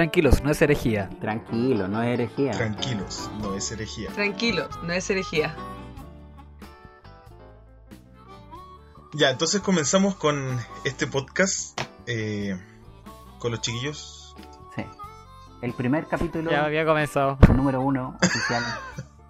[0.00, 1.08] Tranquilos, no es herejía.
[1.22, 2.50] Tranquilo, no es herejía.
[2.50, 4.10] Tranquilos, no es herejía.
[4.10, 5.56] Tranquilos, no es herejía.
[9.14, 12.60] Ya, entonces comenzamos con este podcast eh,
[13.38, 14.36] con los chiquillos.
[14.76, 14.84] Sí.
[15.62, 17.38] El primer capítulo Ya había comenzado.
[17.54, 18.62] número uno oficial.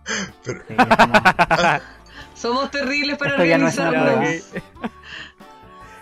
[0.44, 1.22] Pero- Sí, estamos-
[2.34, 4.52] Somos terribles para no organizarnos.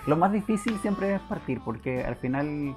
[0.07, 2.75] Lo más difícil siempre es partir, porque al final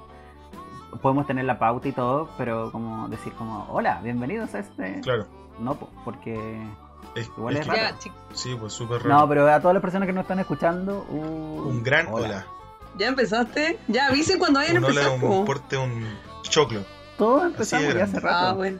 [1.02, 5.00] podemos tener la pauta y todo, pero como decir como, hola, bienvenidos a este...
[5.02, 5.26] Claro,
[5.60, 6.34] No, po, porque...
[7.14, 7.96] es, Igual es es que- raro.
[8.00, 9.20] Ya, sí, pues súper raro.
[9.20, 12.46] No, pero a todas las personas que nos están escuchando, uh, un gran hola.
[12.96, 13.78] ¿ya empezaste?
[13.86, 15.14] Ya avisen cuando vayan a Un hola, empezar.
[15.30, 15.44] un po.
[15.44, 16.06] porte, un
[16.42, 16.84] choclo.
[17.16, 18.46] Todos Así empezamos ya hace rato.
[18.48, 18.78] Ah, bueno.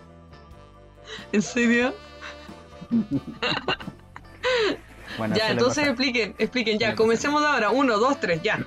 [1.33, 1.93] ¿En serio?
[5.17, 6.79] Bueno, ya, entonces expliquen, expliquen.
[6.79, 7.71] Ya, comencemos ahora.
[7.71, 8.65] Uno, dos, tres, ya.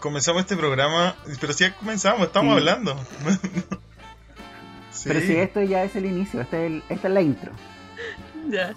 [0.00, 2.58] Comenzamos este programa, pero si ya comenzamos, estamos Sí.
[2.58, 2.96] hablando.
[4.90, 5.10] Sí.
[5.10, 7.52] Pero si esto ya es el inicio, este es el- esta es la intro.
[8.48, 8.74] Ya.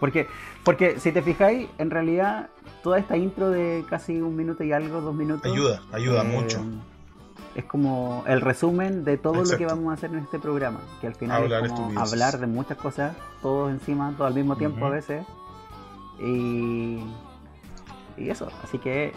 [0.00, 0.26] Porque,
[0.64, 2.48] porque si te fijáis, en realidad
[2.82, 5.50] toda esta intro de casi un minuto y algo, dos minutos.
[5.52, 6.64] Ayuda, ayuda eh, mucho.
[7.54, 10.80] Es como el resumen de todo lo que vamos a hacer en este programa.
[11.00, 14.56] Que al final Hablar es como hablar de muchas cosas, todos encima, todo al mismo
[14.56, 15.24] tiempo a veces.
[16.20, 17.00] Y,
[18.16, 18.48] y eso.
[18.64, 19.12] Así que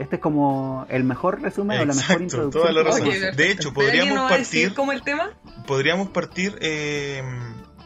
[0.00, 2.62] este es como el mejor resumen o la mejor introducción.
[2.62, 3.08] toda la razón.
[3.08, 5.30] De hecho, ¿Pero alguien podríamos partir, como el tema?
[5.66, 7.22] podríamos partir eh,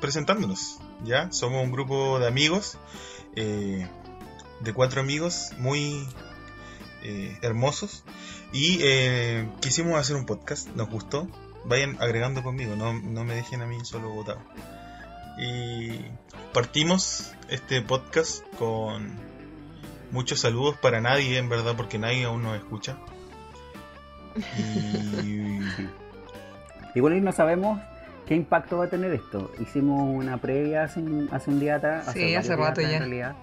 [0.00, 1.32] presentándonos, ¿ya?
[1.32, 2.78] Somos un grupo de amigos,
[3.36, 3.88] eh,
[4.60, 6.06] de cuatro amigos muy
[7.02, 8.04] eh, hermosos
[8.52, 11.28] y eh, quisimos hacer un podcast, nos gustó.
[11.66, 14.40] Vayan agregando conmigo, no, no me dejen a mí solo votado.
[15.38, 16.00] Y
[16.52, 19.18] partimos este podcast con
[20.10, 22.96] muchos saludos para nadie, en verdad, porque nadie aún nos escucha.
[25.24, 25.58] Y
[26.96, 27.80] Igual y no sabemos
[28.26, 29.50] qué impacto va a tener esto.
[29.60, 32.04] Hicimos una previa hace un, hace un día atrás.
[32.12, 32.92] Sí, hace días rato ya.
[32.92, 33.34] En realidad.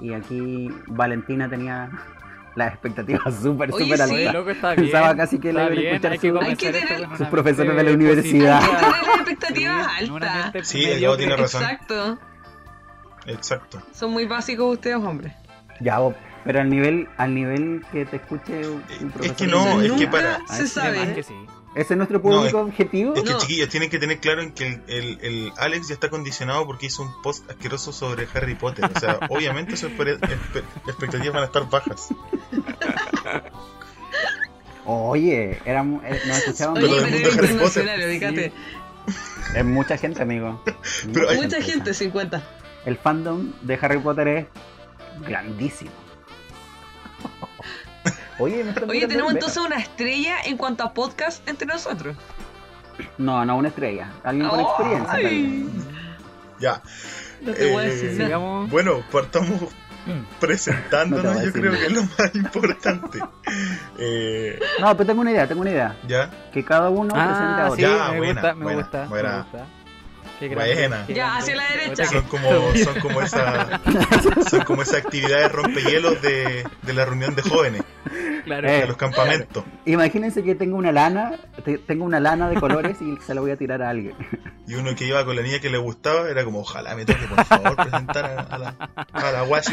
[0.00, 1.90] Y aquí Valentina tenía
[2.54, 4.02] las expectativas súper, súper sí.
[4.02, 4.34] Altas.
[4.34, 4.82] loco, está bien.
[4.90, 7.90] Pensaba casi que la iban a escuchar su- Hay que tener- sus profesores de la
[7.92, 8.60] universidad.
[8.62, 8.92] Hay que positiva.
[8.92, 10.68] tener las expectativas Sí, una altas.
[10.68, 11.62] Sí, el tiene razón.
[11.64, 12.18] Exacto.
[13.26, 13.82] exacto.
[13.92, 15.32] Son muy básicos ustedes, hombres.
[15.80, 19.36] Ya, vos, pero al nivel, al nivel que te escuche un, un Es profesor.
[19.36, 21.14] que no, es que para- se sí, sabe.
[21.14, 21.34] que sí.
[21.74, 23.14] Ese es nuestro público objetivo.
[23.14, 23.38] Es que No.
[23.38, 26.86] chiquillos tienen que tener claro en que el, el- el Alex ya está condicionado porque
[26.86, 28.90] hizo un post asqueroso sobre Harry Potter.
[28.94, 32.08] O sea, obviamente sus expectativas van a estar bajas.
[34.84, 37.82] Oye, éramos, eh, nos escuchaban Pero Oye, del pero mundo eres de Harry Potter.
[37.84, 38.52] internacional, ubícate.
[39.56, 40.62] es mucha gente, amigo.
[41.12, 42.42] Pero hay- Mucha gente, 50.
[42.84, 44.46] El fandom de Harry Potter es
[45.22, 45.90] grandísimo.
[48.38, 52.16] Oye, me tenemos en entonces una estrella en cuanto a podcast entre nosotros.
[53.18, 54.10] No, no, una estrella.
[54.24, 55.18] Alguien con experiencia.
[56.60, 56.82] Ya.
[57.40, 58.36] No te voy a Eh, decir.
[58.70, 59.72] Bueno, partamos
[60.04, 60.10] Mm.
[60.10, 61.78] No presentándonos, yo creo nada.
[61.78, 63.20] que es lo más importante.
[64.00, 65.94] Eh, No, pero tengo una idea, tengo una idea.
[66.08, 67.76] ya, Que cada uno presente a Ah, otro.
[67.76, 69.30] sí, Ya, me buena, gusta, me buena, gusta, buena.
[69.30, 69.52] me gusta.
[69.52, 69.81] Qué grande,
[70.48, 71.06] Buena.
[71.08, 72.04] Ya, hacia la derecha.
[72.06, 73.80] son como, son como esa,
[74.50, 77.82] son como esas actividades rompehielos de, de la reunión de jóvenes,
[78.44, 78.68] Claro.
[78.68, 79.64] Eh, de los campamentos.
[79.86, 81.32] Imagínense que tengo una lana,
[81.64, 84.14] te- tengo una lana de colores y se la voy a tirar a alguien.
[84.66, 87.24] Y uno que iba con la niña que le gustaba era como, ojalá me toque
[87.26, 88.74] por favor presentar a, a la,
[89.12, 89.70] a la guaya.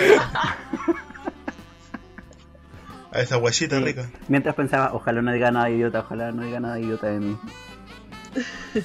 [3.12, 3.84] A esa guayita Sí.
[3.84, 4.10] rica.
[4.28, 7.20] Mientras pensaba, ojalá no diga nada de idiota, ojalá no diga nada de idiota de
[7.20, 7.38] mí.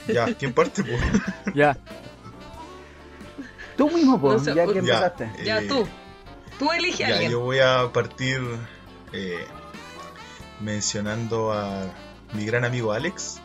[0.08, 0.82] Ya, ¿quién parte?
[0.82, 1.00] Pues?
[1.54, 1.76] Ya.
[3.76, 5.30] Tú mismo, pues, No sé, ya que ya, empezaste.
[5.44, 5.86] Ya, Eh, tú.
[6.58, 7.32] Tú elige a Ya, alguien.
[7.32, 8.40] yo voy a partir
[9.12, 9.44] eh,
[10.60, 11.82] mencionando a
[12.32, 13.40] mi gran amigo Alex,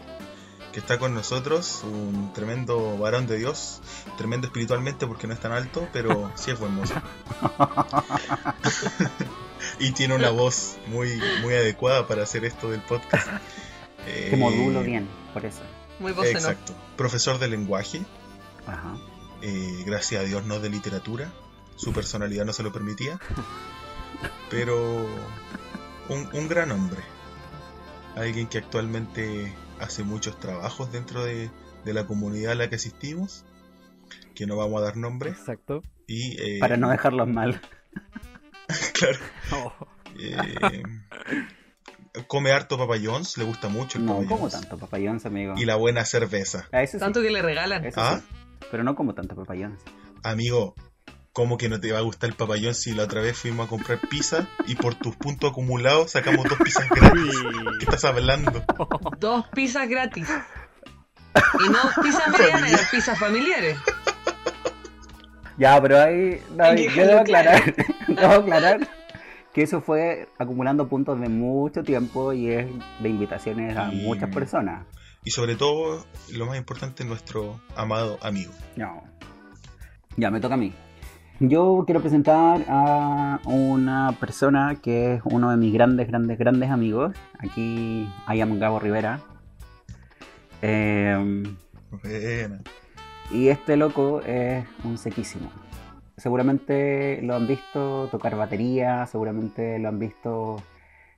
[0.72, 3.82] que está con nosotros, un tremendo varón de Dios,
[4.18, 6.94] tremendo espiritualmente porque no es tan alto, pero sí es buen mozo.
[9.80, 13.28] y tiene una voz muy, muy adecuada para hacer esto del podcast.
[14.06, 15.62] Eh, Te modulo bien, por eso.
[16.00, 16.44] Muy voz en off.
[16.44, 16.74] Exacto.
[16.98, 18.02] Profesor de lenguaje,
[18.68, 18.98] Ajá.
[19.42, 21.32] eh, gracias a Dios no de literatura,
[21.76, 23.20] su personalidad no se lo permitía,
[24.50, 25.06] pero
[26.10, 27.02] un, un gran hombre,
[28.16, 31.50] alguien que actualmente hace muchos trabajos dentro de,
[31.86, 33.46] de la comunidad a la que asistimos,
[34.36, 35.84] que no vamos a dar nombre, Exacto.
[36.08, 37.62] y eh, Para no dejarlos mal.
[38.94, 39.20] claro,
[39.52, 39.74] Oh,
[40.20, 40.84] eh,
[42.28, 45.54] come harto papayons, le gusta mucho el No Papa como John's, tanto papayón, amigo.
[45.58, 46.68] y la buena cerveza.
[46.72, 47.86] A eso sí, Tanto que le regalan.
[47.86, 48.20] eso ¿Ah?
[48.20, 48.36] sí.
[48.72, 49.78] Pero no como tanto papayón.
[50.24, 50.76] Amigo,
[51.32, 53.70] ¿Cómo que no te va a gustar el papayón si la otra vez fuimos a
[53.70, 57.34] comprar pizza y por tus puntos acumulados sacamos dos pizzas gratis?
[57.78, 58.64] ¿Qué estás hablando?
[59.20, 60.28] Dos pizzas gratis.
[61.66, 63.78] Y no pizzas medianas, pizzas familiares.
[65.58, 66.42] Ya, pero ahí,
[66.76, 67.76] que yo debo aclarar,
[68.08, 68.90] debo aclarar
[69.54, 72.68] que eso fue acumulando puntos de mucho tiempo y es
[73.02, 74.86] de invitaciones a Y- muchas personas.
[75.26, 78.54] Y sobre todo, lo más importante, nuestro amado amigo.
[78.78, 79.04] No.
[80.18, 80.74] Ya, me toca a mí.
[81.42, 87.16] Yo quiero presentar a una persona que es uno de mis grandes, grandes, grandes amigos.
[87.40, 89.22] Aquí I am Gabo Rivera.
[90.62, 91.44] Eh,
[91.92, 92.60] Buena.
[93.32, 95.50] y este loco es un sequísimo.
[96.20, 100.62] Seguramente lo han visto tocar batería, seguramente lo han visto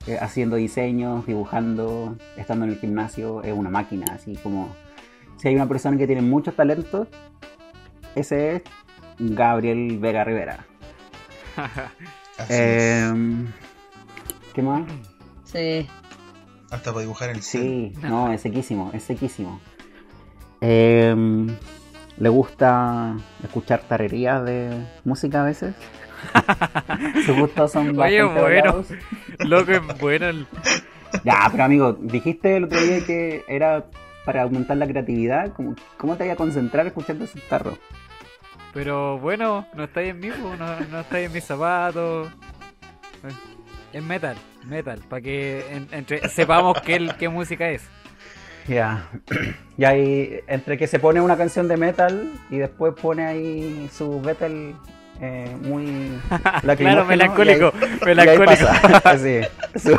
[0.06, 4.74] eh, haciendo diseños, dibujando, estando en el gimnasio, es una máquina, así como...
[5.36, 7.08] Si hay una persona que tiene muchos talentos,
[8.14, 8.62] ese es
[9.18, 10.66] Gabriel Vega Rivera.
[12.48, 13.12] Eh,
[14.54, 14.82] ¿Qué más?
[15.44, 15.86] Sí.
[16.70, 17.66] Hasta para dibujar el cielo.
[17.66, 19.60] Sí, no, es sequísimo, es sequísimo.
[20.60, 21.14] Eh,
[22.18, 24.70] ¿Le gusta escuchar tarerías de
[25.04, 25.74] música a veces?
[27.26, 28.84] Sus gustos son Oye, bueno.
[29.40, 30.26] Loco, es bueno.
[30.28, 30.46] el-
[31.24, 33.86] Ya, pero amigo, dijiste el otro día que era
[34.24, 35.52] para aumentar la creatividad.
[35.52, 37.78] ¿Cómo, cómo te voy a concentrar escuchando esos tarros?
[38.72, 40.28] Pero bueno, no estáis en mí,
[40.58, 42.28] no, no estáis en mis zapatos.
[43.92, 47.82] Es metal, metal, para que en- entre, sepamos qué, qué música es.
[48.68, 49.08] Ya.
[49.76, 54.20] Y ahí, entre que se pone una canción de metal y después pone ahí su
[54.20, 54.74] metal
[55.20, 56.12] eh, muy
[56.76, 58.66] Claro, melancólico, y ahí- y ahí melancólico.
[59.02, 59.18] pasa.
[59.18, 59.40] Sí,
[59.78, 59.96] su,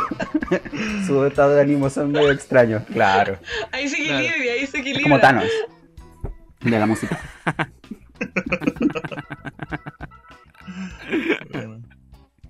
[1.06, 3.38] su estado de ánimo son medio extraños, claro.
[3.72, 4.24] Ahí se Claro.
[4.24, 5.02] equilibra, ahí se equilibra.
[5.02, 5.44] como Thanos
[6.60, 7.18] de la música.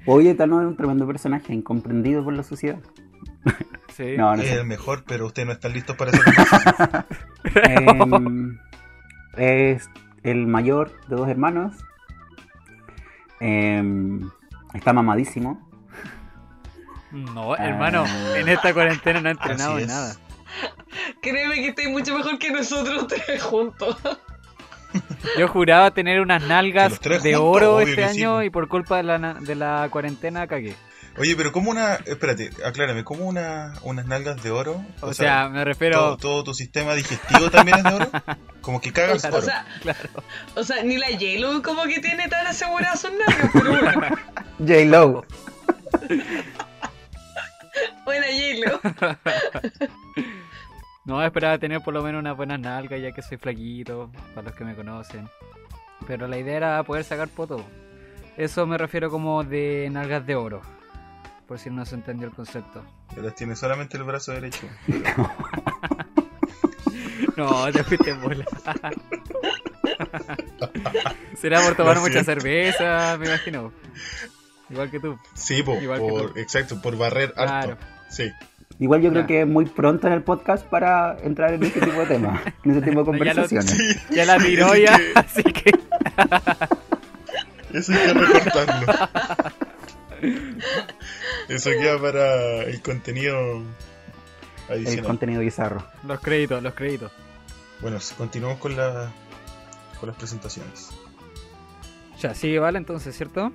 [0.06, 2.78] Oye, Thanos es un tremendo personaje, incomprendido por la sociedad.
[3.96, 4.16] Sí.
[4.16, 4.54] No, no Es sé.
[4.56, 7.06] el mejor, pero ustedes no están listos para conversación.
[7.54, 8.58] Em,
[9.36, 9.88] es
[10.22, 11.74] el mayor de dos hermanos.
[13.40, 14.28] Em,
[14.72, 15.70] está mamadísimo.
[17.12, 18.04] No, hermano,
[18.34, 20.16] en esta cuarentena no he entrenado en nada.
[21.22, 23.96] Créeme que estáis mucho mejor que nosotros tres juntos.
[25.38, 29.02] Yo juraba tener unas nalgas de juntos, oro este sí, año y por culpa de
[29.04, 30.74] la, de la cuarentena cagué.
[31.16, 31.94] Oye, pero ¿cómo una.
[31.94, 34.84] Espérate, aclárame, ¿cómo una, unas nalgas de oro?
[35.00, 35.98] O, sea, me refiero...
[35.98, 38.10] todo, todo tu sistema digestivo también es de oro.
[38.60, 39.38] Como que cagas Claro.
[39.38, 40.08] O sea, Claro.
[40.56, 44.16] o sea, ni la J-Lo como que tiene tan aseguradas sus nalgas, pero bueno.
[44.58, 45.24] J-Lo.
[48.04, 48.80] Buena J-Lo.
[51.06, 54.56] No, esperaba tener por lo menos unas buenas nalgas ya que soy flaquito, para los
[54.56, 55.28] que me conocen.
[56.06, 57.60] Pero la idea era poder sacar fotos.
[58.38, 60.62] Eso me refiero como de nalgas de oro.
[61.46, 62.82] Por si no se entendió el concepto.
[63.14, 64.66] Pero tiene solamente el brazo derecho.
[67.36, 68.44] No, te fuiste en bola.
[71.36, 73.72] Será por tomar mucha cerveza, me imagino.
[74.70, 75.18] Igual que tú.
[75.34, 76.38] Sí, po, Igual que por, tú.
[76.38, 77.76] exacto, por barrer Claro.
[78.08, 78.30] Sí.
[78.78, 79.26] Igual yo creo Ya.
[79.26, 82.70] que es muy pronto en el podcast para entrar en este tipo de temas, en
[82.70, 83.70] este tipo de No, ya lo- conversaciones.
[83.70, 85.70] Sí, Ya la tiró Así ya, que- así que...
[87.78, 89.08] eso hay que recortarlo.
[91.48, 93.62] Eso queda para el contenido
[94.68, 95.04] El adicional.
[95.06, 95.86] contenido bizarro.
[96.06, 97.12] Los créditos, los créditos.
[97.80, 99.12] Bueno, continuamos con, la,
[100.00, 100.90] con las presentaciones.
[102.20, 103.52] Ya, sigue vale entonces, ¿cierto?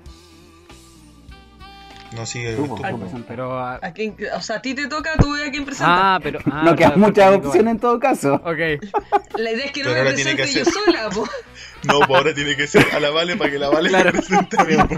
[2.12, 3.24] No sigue Tú, presenta.
[3.28, 3.58] Pero...
[3.58, 5.98] ah, A quien- o sea, a ti te toca, tú ve a quién presentar.
[6.02, 6.40] Ah, pero...
[6.50, 8.34] ah, no verdad, muchas opciones en todo caso.
[8.44, 8.58] Ok,
[9.38, 11.24] La idea es que no me presente yo hacer- sola, po.
[11.84, 14.10] No, pues ahora tiene que ser a la Vale para que la Vale Claro.
[14.10, 14.76] se presente a mí.
[14.76, 14.96] po.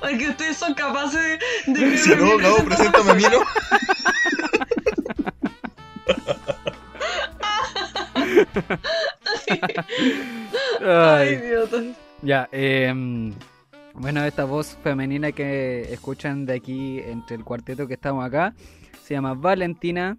[0.00, 3.40] Porque ustedes son capaces de que Si no, Gabo, presenten preséntame a mí, ¿no?
[10.80, 11.76] Ay, idiota.
[12.22, 13.32] Ya, em,
[14.00, 18.54] bueno, esta voz femenina que escuchan de aquí entre el cuarteto que estamos acá
[19.08, 20.18] se llama Valentina.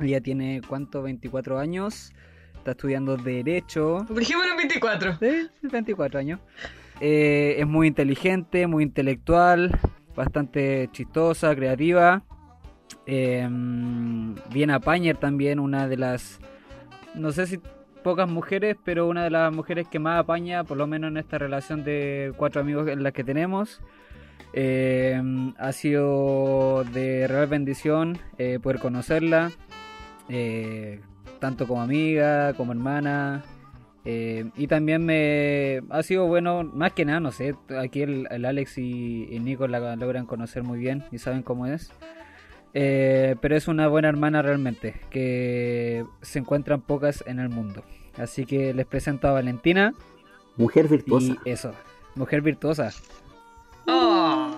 [0.00, 1.00] Ella tiene, ¿cuánto?
[1.02, 2.12] 24 años.
[2.56, 4.04] Está estudiando Derecho.
[4.10, 5.18] Dejémoslo en 24.
[5.20, 6.40] Sí, 24 años.
[7.00, 9.78] Eh, es muy inteligente, muy intelectual,
[10.16, 12.24] bastante chistosa, creativa.
[13.06, 13.48] Eh,
[14.50, 16.40] bien apañer también, una de las,
[17.14, 17.60] no sé si
[18.06, 21.38] pocas mujeres, pero una de las mujeres que más apaña, por lo menos en esta
[21.38, 23.80] relación de cuatro amigos en la que tenemos.
[24.52, 25.20] Eh,
[25.58, 29.50] ha sido de real bendición eh, poder conocerla,
[30.28, 31.00] eh,
[31.40, 33.42] tanto como amiga, como hermana.
[34.04, 38.78] Eh, y también me ha sido bueno, más que nada, no sé, aquí el, Alex
[38.78, 41.90] y, Nico la logran conocer muy bien y saben cómo es.
[42.72, 47.82] Pero es una buena hermana realmente, que se encuentran pocas en el mundo.
[48.18, 49.92] Así que les presento a Valentina
[50.56, 51.34] Mujer virtuosa.
[51.44, 51.72] y eso,
[52.14, 52.90] mujer virtuosa.
[53.86, 54.56] Oh,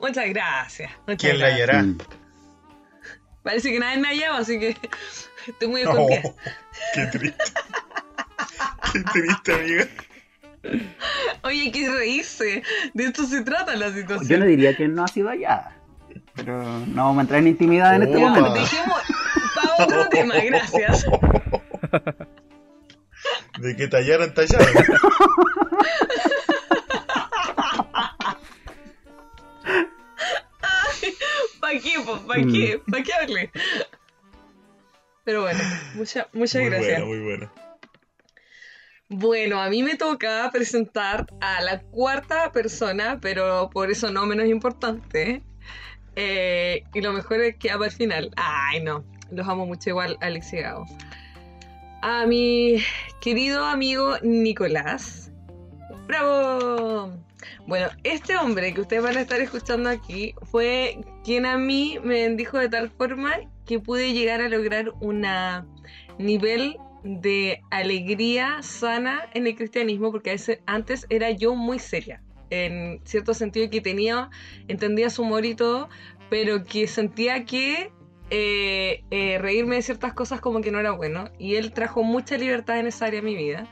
[0.00, 0.90] muchas gracias.
[1.06, 1.82] Muchas ¿Quién la hallará?
[1.82, 1.98] Mm.
[3.42, 4.76] Parece que nadie me ha hallado, así que
[5.46, 6.06] estoy muy Oh,
[6.94, 7.44] qué triste.
[8.92, 9.86] Qué triste, amiga.
[11.42, 12.62] Oye, hay que reírse.
[12.94, 14.40] De esto se trata la Yo situación.
[14.40, 15.76] no diría que no ha sido hallada.
[16.34, 18.52] Pero no vamos a entrar en intimidad en este momento.
[18.54, 19.00] Dejemos
[19.54, 21.06] para otro tema, gracias.
[23.60, 24.66] De que tallaron, tallaron.
[31.60, 31.94] ¿Para qué?
[32.26, 32.80] ¿Para qué?
[32.90, 33.50] ¿Para qué hable?
[35.24, 35.60] Pero bueno,
[35.94, 37.00] mucha- muchas Muy gracias.
[37.00, 37.52] buena, muy buena.
[39.08, 44.46] Bueno, a mí me toca presentar a la cuarta persona, pero por eso no menos
[44.46, 45.42] importante.
[46.16, 48.30] Eh, y lo mejor es que para el final.
[48.36, 49.04] Ay, no.
[49.30, 50.86] Los amo mucho igual, Alex y Gabo.
[52.02, 52.76] A mi
[53.20, 55.30] querido amigo Nicolás.
[56.06, 57.12] ¡Bravo!
[57.66, 62.22] Bueno, este hombre que ustedes van a estar escuchando aquí fue quien a mí me
[62.22, 63.34] bendijo de tal forma
[63.66, 65.26] que pude llegar a lograr un
[66.18, 73.34] nivel de alegría sana en el cristianismo, porque antes era yo muy seria, en cierto
[73.34, 74.30] sentido que tenía,
[74.68, 75.90] entendía su humor y todo,
[76.30, 77.92] pero que sentía que
[78.30, 82.36] eh, eh, reírme de ciertas cosas como que no era bueno, y él trajo mucha
[82.36, 83.66] libertad en esa área de mi vida.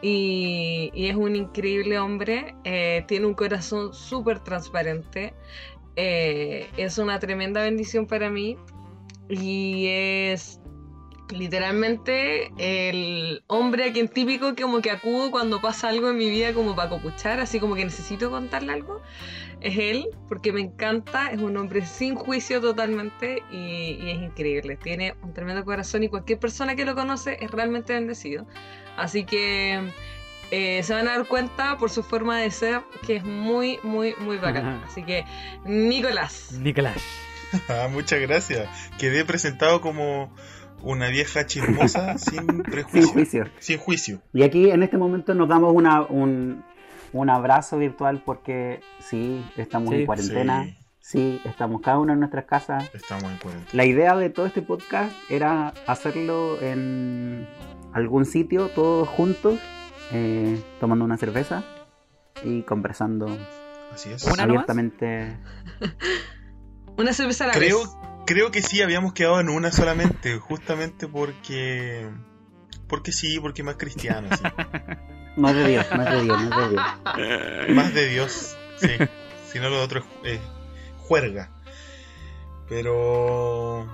[0.00, 5.34] Y, es un increíble hombre, eh, tiene un corazón súper transparente,
[5.94, 8.56] es una tremenda bendición para mí.
[9.28, 10.60] Y es
[11.32, 16.52] literalmente el hombre a quien típico como que acudo cuando pasa algo en mi vida
[16.52, 19.00] como para copuchar, así como que necesito contarle algo,
[19.62, 24.76] es él, porque me encanta, es un hombre sin juicio totalmente y, y es increíble,
[24.76, 28.46] tiene un tremendo corazón y cualquier persona que lo conoce es realmente bendecido.
[28.96, 29.80] Así que
[30.50, 34.14] eh, se van a dar cuenta por su forma de ser que es muy, muy,
[34.20, 34.82] muy bacán.
[34.86, 35.24] Así que,
[35.64, 36.52] Nicolás.
[36.60, 37.02] Nicolás.
[37.68, 38.66] Ah, muchas gracias.
[38.98, 40.34] Quedé presentado como
[40.80, 43.12] una vieja chismosa sin Sin prejuicio.
[43.12, 43.44] juicio.
[43.58, 44.22] Sin juicio.
[44.32, 46.64] Y aquí en este momento nos damos una, un,
[47.12, 49.96] un abrazo virtual porque sí, estamos Sí.
[50.00, 52.88] en cuarentena, Sí, sí, estamos cada uno en nuestras casas.
[52.94, 53.70] estamos en cuarentena.
[53.72, 57.46] La idea de todo este podcast era hacerlo en
[57.92, 59.58] algún sitio, todos juntos,
[60.12, 61.64] eh, tomando una cerveza
[62.44, 63.26] y conversando
[63.92, 64.22] Así es.
[64.24, 64.48] Una nomás?
[64.68, 65.36] abiertamente.
[66.96, 67.88] Una cerveza a la Creo, vez.
[68.26, 72.08] creo que sí, habíamos quedado en una solamente, justamente porque...
[72.88, 74.42] Porque sí, porque más cristiano, sí.
[75.36, 76.82] Es de Dios, es de Dios, es de Dios.
[77.70, 78.88] Más de Dios, sí.
[79.50, 80.40] Si no, lo otro es, es
[80.98, 81.50] juerga.
[82.68, 83.86] Pero...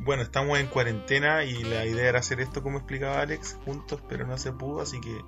[0.00, 4.26] Bueno, estamos en cuarentena y la idea era hacer esto, como explicaba Alex, juntos, pero
[4.26, 5.20] no se pudo, así que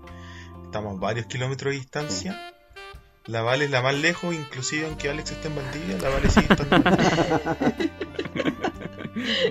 [0.64, 2.54] estamos a varios kilómetros de distancia.
[3.26, 6.46] La Vale es la más lejos, inclusive aunque Alex esté en Valdivia, la Vale sigue
[6.50, 6.82] estando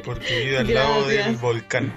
[0.03, 1.93] Porque vive al lado del volcán.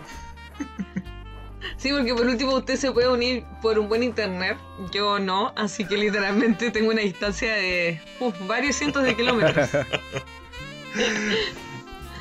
[1.83, 4.57] Sí, porque por último usted se puede unir por un buen internet.
[4.93, 9.69] Yo no, así que literalmente tengo una distancia de uf, varios cientos de kilómetros.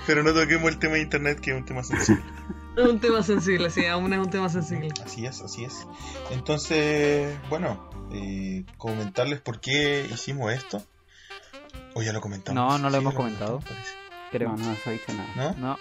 [0.08, 2.24] Pero no toquemos el tema de internet, que es un tema sensible.
[2.76, 4.90] Es un tema sensible, sí, aún es un tema sensible.
[5.06, 5.86] Así es, así es.
[6.32, 10.82] Entonces, bueno, eh, comentarles por qué hicimos esto.
[11.94, 12.56] O ya lo comentamos.
[12.56, 13.76] No, no lo hemos comentado, comentado.
[13.76, 13.94] parece.
[14.32, 14.50] Creo.
[14.50, 15.30] No, no se ha dicho nada.
[15.36, 15.54] ¿No?
[15.54, 15.78] No.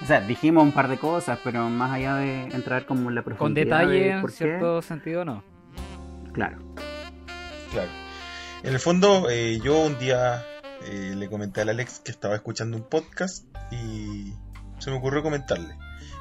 [0.00, 3.22] O sea, dijimos un par de cosas, pero más allá de entrar como en la
[3.22, 5.42] Con profundidad detalle, de en por qué, cierto sentido, no.
[6.32, 6.58] claro.
[7.72, 7.90] Claro.
[8.62, 10.44] En el fondo, eh, yo un día
[10.84, 14.32] eh, le comenté al Alex que estaba escuchando un podcast y
[14.78, 15.74] se me ocurrió comentarle.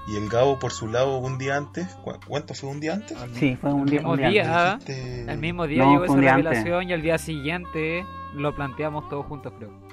[0.10, 3.18] Y el Gabo, por su lado, un día antes, ¿cu- ¿cuánto fue un día antes?
[3.34, 4.72] Sí, fue un día, mismo un día día.
[4.74, 5.28] antes.
[5.28, 6.46] El mismo día No, llegó esa día antes.
[6.52, 9.87] revelación y al día siguiente lo planteamos todos juntos, creo.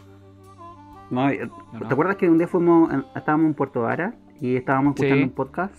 [1.11, 1.88] No, eh, ¿Te no.
[1.88, 5.23] acuerdas que un día fuimos, en- estábamos en Puerto Vara y estábamos escuchando Sí.
[5.25, 5.75] un podcast?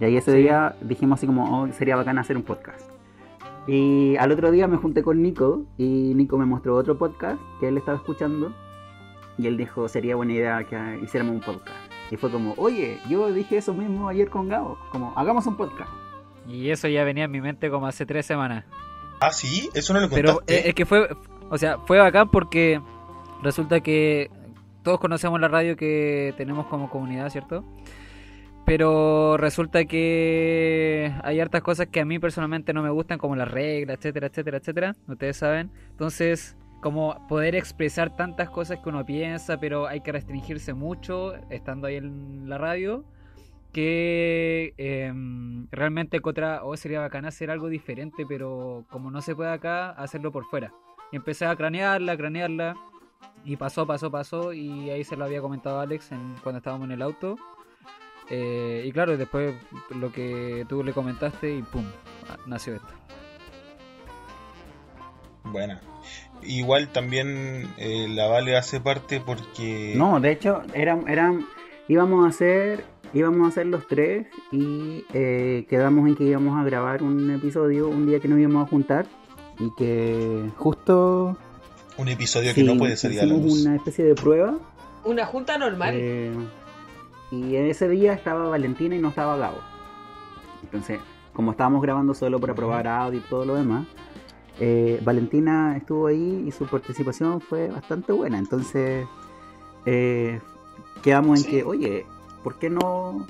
[0.00, 0.38] Y ahí ese Sí.
[0.38, 2.90] día dijimos así como, oh, sería bacán hacer un podcast.
[3.66, 7.68] Y al otro día me junté con Nico y Nico me mostró otro podcast que
[7.68, 8.52] él estaba escuchando
[9.38, 11.76] y él dijo, sería buena idea que hiciéramos un podcast.
[12.10, 15.90] Y fue como, oye, yo dije eso mismo ayer con Gabo, como, hagamos un podcast.
[16.46, 18.64] Y eso ya venía en mi mente como hace tres semanas.
[19.20, 20.54] Ah, sí, eso no lo Pero contaste.
[20.54, 21.08] eh, es que fue,
[21.48, 22.82] o sea, fue bacán porque
[23.42, 24.30] resulta que
[24.84, 27.64] todos conocemos la radio que tenemos como comunidad, ¿cierto?
[28.66, 33.50] Pero resulta que hay hartas cosas que a mí personalmente no me gustan, como las
[33.50, 34.96] reglas, etcétera, etcétera, etcétera.
[35.08, 35.70] Ustedes saben.
[35.90, 41.88] Entonces, como poder expresar tantas cosas que uno piensa, pero hay que restringirse mucho estando
[41.88, 43.04] ahí en la radio.
[43.72, 49.50] Que em, realmente contra, oh, sería bacán hacer algo diferente, pero como no se puede
[49.50, 50.72] acá, hacerlo por fuera.
[51.10, 52.76] Y empecé a cranearla, cranearla.
[53.44, 54.52] Y pasó, pasó, pasó.
[54.52, 57.36] Y ahí se lo había comentado Alex en, cuando estábamos en el auto.
[58.30, 59.54] Eh, y claro, después
[59.90, 61.84] lo que tú le comentaste y pum,
[62.46, 62.88] nació esto.
[65.44, 65.80] Buena.
[66.42, 69.94] Igual también eh, la Vale hace parte porque...
[69.96, 71.46] No, de hecho, eran, eran,
[71.88, 76.64] íbamos a hacer, íbamos a hacer los tres y eh, quedamos en que íbamos a
[76.64, 79.06] grabar un episodio un día que nos íbamos a juntar
[79.58, 81.36] y que justo
[81.96, 83.64] Un episodio que no puede salir a la luz.
[83.64, 84.54] una especie de prueba
[85.04, 85.94] Una junta normal.
[85.96, 86.32] Eh,
[87.30, 89.58] y en ese día estaba Valentina y no estaba Gabo.
[90.62, 90.98] Entonces,
[91.32, 93.86] como estábamos grabando solo para probar audio y todo lo demás,
[94.60, 98.38] eh, Valentina estuvo ahí y su participación fue bastante buena.
[98.38, 99.06] Entonces,
[99.86, 100.40] eh,
[101.02, 101.50] quedamos en Sí.
[101.50, 102.06] que, oye,
[102.42, 103.26] ¿por qué no,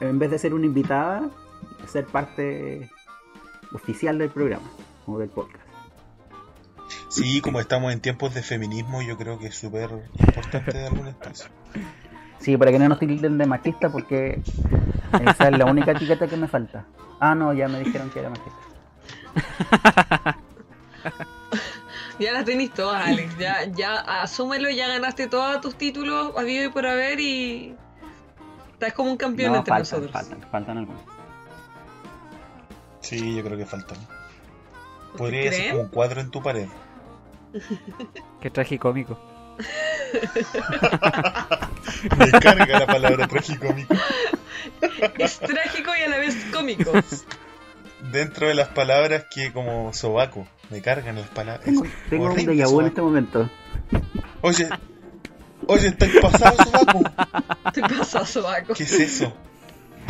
[0.00, 1.28] en vez de ser una invitada,
[1.86, 2.88] ser parte
[3.72, 4.70] oficial del programa
[5.06, 5.64] o del podcast?
[7.10, 11.08] Sí, como estamos en tiempos de feminismo, yo creo que es súper importante darle un
[11.08, 11.46] espacio.
[12.38, 14.40] Sí, para que no nos tilden de machista, porque
[15.28, 16.86] esa es la única etiqueta que me falta.
[17.18, 18.60] Ah, no, ya me dijeron que era machista.
[22.20, 23.38] Ya las tenéis todas, Alex.
[23.38, 27.74] Ya, ya asúmelo, ya ganaste todos tus títulos habido y por haber y.
[28.74, 30.12] Estás como un campeón No, entre faltan, nosotros.
[30.12, 31.02] faltan, faltan algunos.
[33.00, 33.96] Sí, yo creo que faltan.
[33.96, 36.68] ¿Ustedes Podría ser como un cuadro en tu pared.
[38.40, 39.18] Qué tragicómico.
[42.18, 43.94] Me carga la palabra tragicómico.
[45.18, 46.92] Es trágico y a la vez cómico.
[48.12, 50.46] Dentro de las palabras que como sobaco.
[50.70, 51.64] Me cargan las palabras.
[51.64, 53.50] Tengo, tengo un horrible, déjà vu en este momento.
[54.40, 54.68] Oye,
[55.66, 57.02] oye, ¿estáis pasado sobaco?
[57.72, 58.74] Te pasa, sobaco.
[58.74, 59.32] ¿Qué es eso?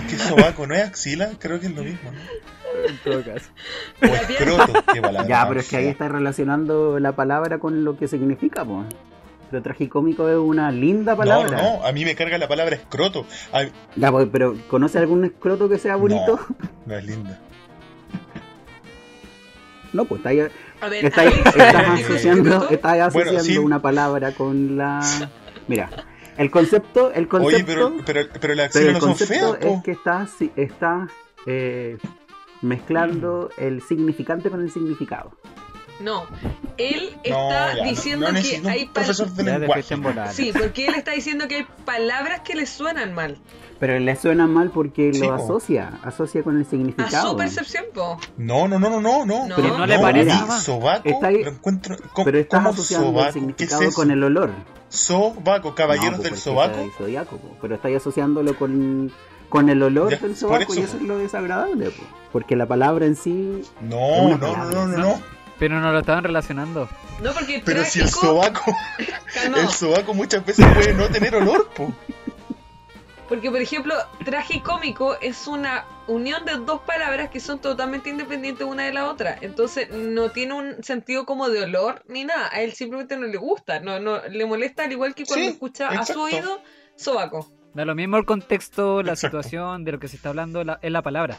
[0.08, 0.66] ¿Qué es sobaco?
[0.66, 1.30] ¿No es axila?
[1.38, 2.18] Creo que es lo mismo, ¿no?
[2.88, 3.50] En todo caso.
[4.02, 4.72] O escroto.
[4.92, 8.64] Qué palabra Ya, pero es que ahí está relacionando la palabra con lo que significa,
[8.64, 8.86] pues.
[9.50, 11.60] Pero tragicómico es una linda No, palabra.
[11.60, 13.26] no, a mí me carga la palabra escroto.
[13.52, 16.38] Ay, Ya, pues, pero ¿conoce algún escroto que sea bonito?
[16.86, 17.38] no es linda.
[19.92, 20.40] No, pues está ahí,
[20.80, 23.58] A ver, está ahí- estás ¿entiendes asociando, estás asociando Bueno, sí.
[23.58, 25.00] una palabra con la.
[25.68, 25.90] Mira,
[26.36, 27.56] el concepto, el concepto.
[27.56, 29.74] Oye, pero, pero, pero las el no son concepto feas, po.
[29.78, 31.08] es que estás está,
[31.46, 31.98] eh,
[32.62, 35.32] mezclando el significante con el significado.
[36.00, 36.24] No,
[36.78, 40.32] él No, está no- diciendo no que hay pal- profesor de.
[40.32, 43.36] Sí, porque él está diciendo que hay palabras que le suenan mal.
[43.78, 45.42] Pero le suena mal porque Sí, lo po.
[45.44, 47.30] asocia, asocia con el A significado.
[47.30, 48.18] su percepción, po.
[48.38, 49.46] No, no, no, no, no, no.
[49.46, 49.56] No.
[49.56, 50.30] Pero no le parece.
[50.30, 51.96] a sobaco Está ahí- lo encuentro.
[52.12, 53.24] ¿Cómo, Pero estás cómo asociando el sobaco?
[53.24, 53.94] ¿Qué es significado eso?
[53.96, 54.50] con el olor.
[54.88, 56.90] Sobaco, caballeros No, po, del sobaco.
[56.98, 59.10] zodiaco, pero estáis asociándolo con,
[59.50, 61.90] con el olor Ya, del sobaco y eso, es lo desagradable.
[61.90, 62.02] po.
[62.32, 63.62] Porque la palabra en sí.
[63.82, 65.02] No, no, no, palabra, no, no, ¿no?
[65.16, 65.22] no.
[65.58, 66.88] Pero no lo estaban relacionando.
[67.22, 68.74] No, porque Pero si el sobaco,
[69.44, 71.92] el sobaco muchas veces puede no tener olor, po.
[73.28, 78.84] Porque, por ejemplo, tragicómico es una unión de dos palabras que son totalmente independientes una
[78.84, 79.36] de la otra.
[79.40, 82.48] Entonces, no tiene un sentido como de olor ni nada.
[82.52, 83.78] A él simplemente no le gusta.
[83.80, 86.60] No, no le molesta al igual que cuando Sí, escucha a su oído
[86.96, 87.46] sobaco.
[87.74, 89.42] Da lo mismo el contexto, la Exacto.
[89.42, 91.38] situación, de lo que se está hablando, la- es la palabra.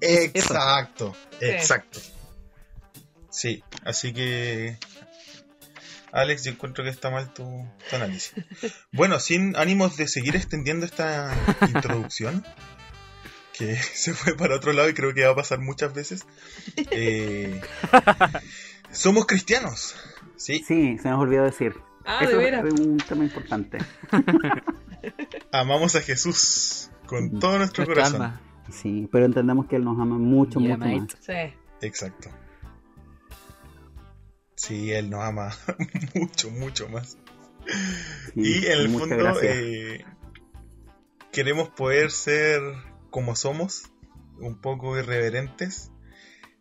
[0.00, 2.00] Exacto, exacto.
[3.30, 4.78] Sí, así que.
[6.12, 7.44] Alex, yo encuentro que está mal tu,
[7.90, 8.32] tu análisis.
[8.92, 11.34] Bueno, sin ánimos de seguir extendiendo esta
[11.74, 12.44] introducción,
[13.52, 16.24] que se fue para otro lado y creo que va a pasar muchas veces.
[16.90, 17.60] eh,
[18.92, 19.94] somos cristianos,
[20.36, 20.64] ¿sí?
[20.66, 21.74] Sí, se nos olvidó decir.
[22.06, 22.64] Ah, eso de veras.
[22.64, 23.78] es un tema importante.
[25.52, 28.22] Amamos a Jesús con todo nuestro Nuestra corazón.
[28.22, 28.40] alma.
[28.70, 31.00] Sí, pero entendemos que Él nos ama mucho, Yeah, mucho mate.
[31.00, 31.16] más.
[31.20, 31.86] Sí.
[31.86, 32.30] Exacto.
[34.56, 35.50] Sí, Él nos ama
[36.14, 37.18] mucho, mucho más.
[38.34, 40.04] Sí, Y en el fondo eh,
[41.32, 42.60] queremos poder ser
[43.10, 43.90] como somos,
[44.38, 45.90] un poco irreverentes,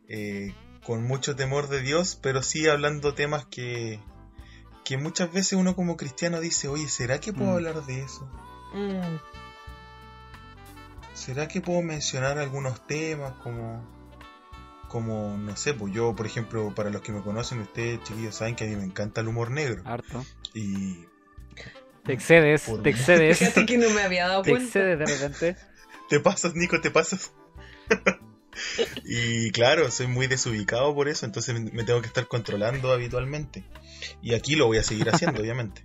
[0.07, 0.53] eh,
[0.85, 3.99] con mucho temor de Dios, pero sí hablando temas que,
[4.85, 7.55] que muchas veces uno como cristiano dice, oye, ¿será que puedo Mm.
[7.55, 8.29] hablar de eso?
[8.73, 9.17] Mm.
[11.13, 13.83] ¿Será que puedo mencionar algunos temas como,
[14.89, 18.55] como no sé, pues yo, por ejemplo, para los que me conocen, ustedes chiquillos saben
[18.55, 19.81] que a mí me encanta el humor negro.
[19.85, 20.25] Harto.
[20.53, 21.05] Y
[22.03, 23.39] Te excedes, Por- te excedes.
[23.39, 24.65] Fíjate que no me había dado Te cuenta.
[24.67, 25.57] excedes de repente.
[26.09, 27.31] Te pasas, Nico, te pasas.
[29.03, 33.63] y claro, soy muy desubicado por eso, entonces me tengo que estar controlando habitualmente.
[34.21, 35.83] Y aquí lo voy a seguir haciendo, obviamente.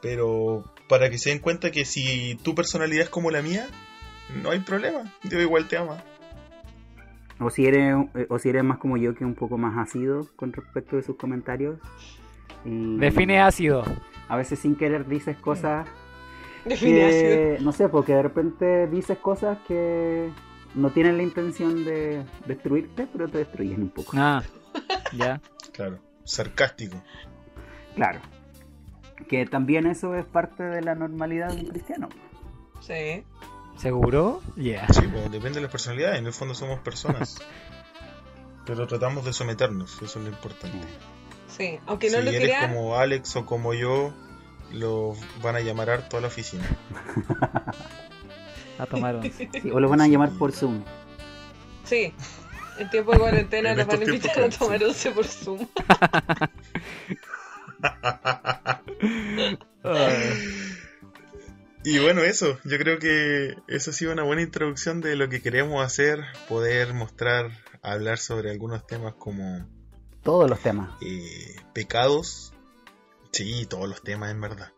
[0.00, 3.66] Pero para que se den cuenta que si tu personalidad es como la mía,
[4.42, 5.12] no hay problema.
[5.24, 6.00] Yo igual te amo.
[7.40, 10.28] O si eres, eh, o si eres más como yo, que un poco más ácido
[10.36, 11.78] con respecto de sus comentarios.
[12.64, 13.84] Y Define ácido.
[14.28, 15.88] A veces sin querer dices cosas
[16.64, 17.64] Define ácido.
[17.64, 20.30] no sé, porque de repente dices cosas que
[20.78, 24.12] no tienen la intención de destruirte, pero te destruyen un poco.
[24.16, 24.42] Ah,
[25.12, 25.40] ya.
[25.72, 27.00] Claro, sarcástico.
[27.94, 28.20] Claro.
[29.28, 32.08] Que también eso es parte de la normalidad de un cristiano.
[32.80, 33.24] Sí.
[33.76, 34.42] ¿Seguro?
[34.56, 34.88] Yeah.
[34.88, 36.18] Sí, pues, depende de las personalidades.
[36.18, 37.38] En el fondo somos personas.
[38.66, 40.80] Pero tratamos de someternos, eso es lo importante.
[41.46, 41.78] Sí.
[41.86, 44.12] Aunque no si lo eres como Alex o como yo,
[44.72, 46.64] lo van a llamar harto a la oficina.
[48.78, 49.48] A tomar once.
[49.62, 50.82] Sí, o lo van a llamar por Zoom.
[51.84, 52.12] sí.
[52.78, 54.84] En tiempo de cuarentena En nos van a invitar a tomar sí.
[54.84, 55.66] once por Zoom.
[61.84, 65.40] Y bueno, eso, yo creo que eso ha sido una buena introducción de lo que
[65.40, 67.50] queremos hacer, poder mostrar,
[67.82, 69.66] hablar sobre algunos temas como
[70.22, 70.90] Todos los temas.
[71.00, 72.52] eh, pecados.
[73.32, 74.72] Sí, todos los temas en verdad.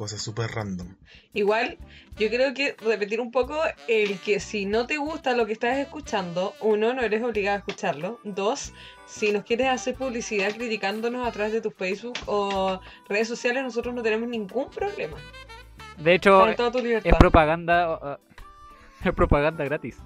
[0.00, 0.96] Cosas súper random.
[1.34, 1.76] Igual,
[2.16, 5.76] yo creo que repetir un poco el que si no te gusta lo que estás
[5.76, 8.18] escuchando, uno, no eres obligado a escucharlo.
[8.24, 8.72] Dos,
[9.04, 13.94] si nos quieres hacer publicidad criticándonos a través de tu Facebook o redes sociales, nosotros
[13.94, 15.18] no tenemos ningún problema.
[15.98, 18.18] De hecho, es propaganda.
[18.22, 19.98] uh, es propaganda gratis.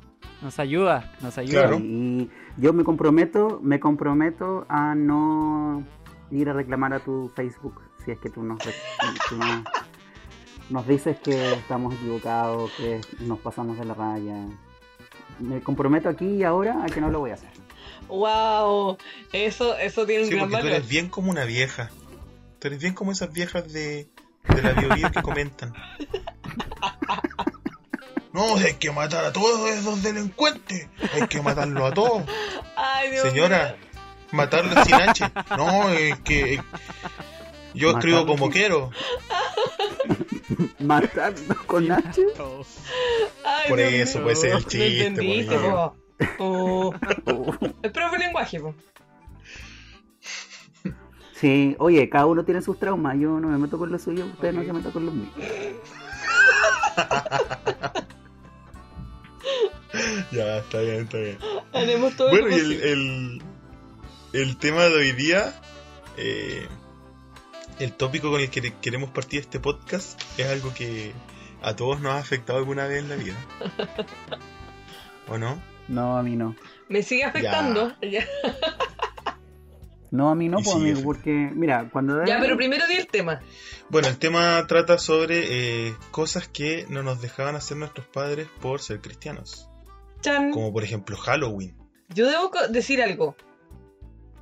[0.42, 1.68] Nos ayuda, nos ayuda.
[1.68, 1.78] Claro.
[1.78, 5.84] Y yo me comprometo, me comprometo a no
[6.32, 8.74] ir a reclamar a tu Facebook si es que tú nos, re-
[9.28, 9.62] tú nos,
[10.70, 14.34] nos dices que estamos equivocados, que nos pasamos de la raya.
[15.40, 17.50] Me comprometo aquí y ahora a que no lo voy a hacer.
[18.08, 18.98] ¡Wow!
[19.32, 20.76] Eso, eso tiene un Sí, gran porque tú valor.
[20.78, 21.90] eres bien como una vieja.
[22.58, 24.08] Tú eres bien como esas viejas de,
[24.48, 25.72] de la biobío que comentan.
[28.32, 30.88] No, hay que matar a todos esos delincuentes.
[31.14, 32.24] Hay que matarlos a todos.
[32.76, 33.90] Ay, Dios Señora, mío.
[34.32, 35.30] matarlos sin H.
[35.56, 36.60] No, es que
[37.74, 38.90] yo escribo Matarlos como quiero.
[40.80, 42.22] ¿Matarnos con H?
[43.44, 44.24] Ay, Por eso, mío.
[44.26, 45.96] pues, ese es el No chiste, entendiste, pues, po.
[46.44, 46.94] Oh.
[47.82, 48.74] El profe de lenguaje, po.
[51.34, 53.16] Sí, oye, cada uno tiene sus traumas.
[53.18, 55.30] Yo no me meto con los suyos, ustedes no se metan con los míos.
[60.32, 61.38] Ya, está bien, está bien.
[61.72, 63.42] Haremos todo Bueno, y el, el,
[64.32, 65.60] el tema de hoy día,
[66.16, 66.66] eh,
[67.78, 71.12] el tópico con el que queremos partir este podcast es algo que
[71.62, 73.36] a todos nos ha afectado alguna vez en la vida.
[75.28, 75.60] ¿O no?
[75.88, 76.54] No, a mí no.
[76.88, 77.94] Me sigue afectando.
[78.00, 78.26] Ya,
[80.14, 82.24] No, a mí no, pues, porque, mira, cuando...
[82.24, 83.40] Ya, pero primero di el tema.
[83.88, 88.80] Bueno, el tema trata sobre eh, cosas que no nos dejaban hacer nuestros padres por
[88.80, 89.68] ser cristianos.
[90.20, 90.52] Chan.
[90.52, 91.76] Como por ejemplo Halloween.
[92.10, 93.34] Yo debo decir algo.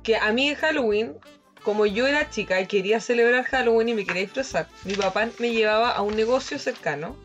[0.03, 1.15] Que a mí en Halloween,
[1.63, 5.51] como yo era chica y quería celebrar Halloween y me quería disfrazar, mi papá me
[5.51, 7.15] llevaba a un negocio cercano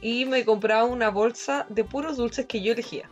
[0.00, 3.10] y me compraba una bolsa de puros dulces que yo elegía.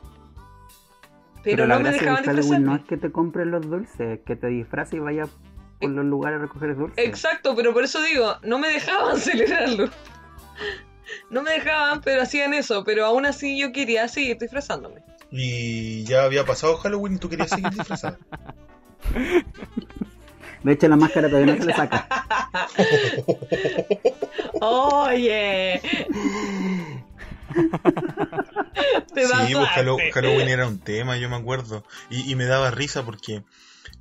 [1.42, 4.20] Pero, la no me dejaban del Halloween no es que te compres los dulces, es
[4.24, 5.30] que te disfraces y vayas
[5.80, 7.04] por los lugares a recoger dulces.
[7.04, 9.88] Exacto, pero por eso digo, no me dejaban celebrarlo.
[11.30, 12.84] No me dejaban, pero hacían eso.
[12.84, 15.02] Pero aún así yo quería seguir disfrazándome.
[15.30, 18.18] Y ya había pasado Halloween y tú querías seguir disfrazada.
[20.62, 22.06] De hecho, la máscara todavía no se le saca.
[24.60, 25.80] Oye.
[29.14, 31.84] Sí, pues Halloween era un tema, yo me acuerdo.
[32.10, 33.42] Y, y me daba risa porque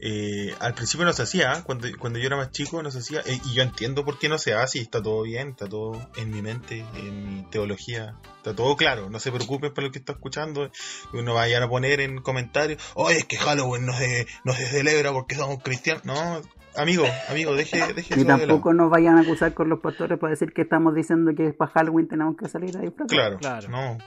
[0.02, 3.20] eh, al principio no se hacía, cuando, cuando yo era más chico no se hacía.
[3.26, 6.00] eh, y yo entiendo por qué no se hace y está todo bien, está todo
[6.18, 8.16] en mi mente, en mi teología.
[8.38, 10.72] Está todo claro, no se preocupen por lo que está escuchando.
[11.14, 15.12] No vayan a poner en comentarios, oye, es que Halloween no se, no se celebra
[15.12, 16.06] porque somos cristianos.
[16.06, 16.42] No,
[16.76, 20.32] amigo, amigo, deje, deje Y de tampoco nos vayan a acusar con los pastores para
[20.32, 23.08] decir que estamos diciendo que para Halloween tenemos que salir a disfrazar.
[23.08, 23.68] Claro, Claro.
[23.70, 23.98] no.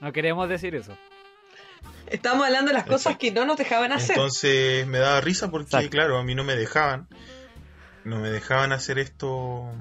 [0.00, 0.92] No queremos decir eso.
[2.06, 3.18] Estamos hablando de las cosas Exacto.
[3.20, 4.16] que no nos dejaban hacer.
[4.16, 5.90] Entonces me daba risa porque, Exacto.
[5.90, 7.08] claro, a mí no me dejaban.
[8.04, 9.72] No me dejaban hacer esto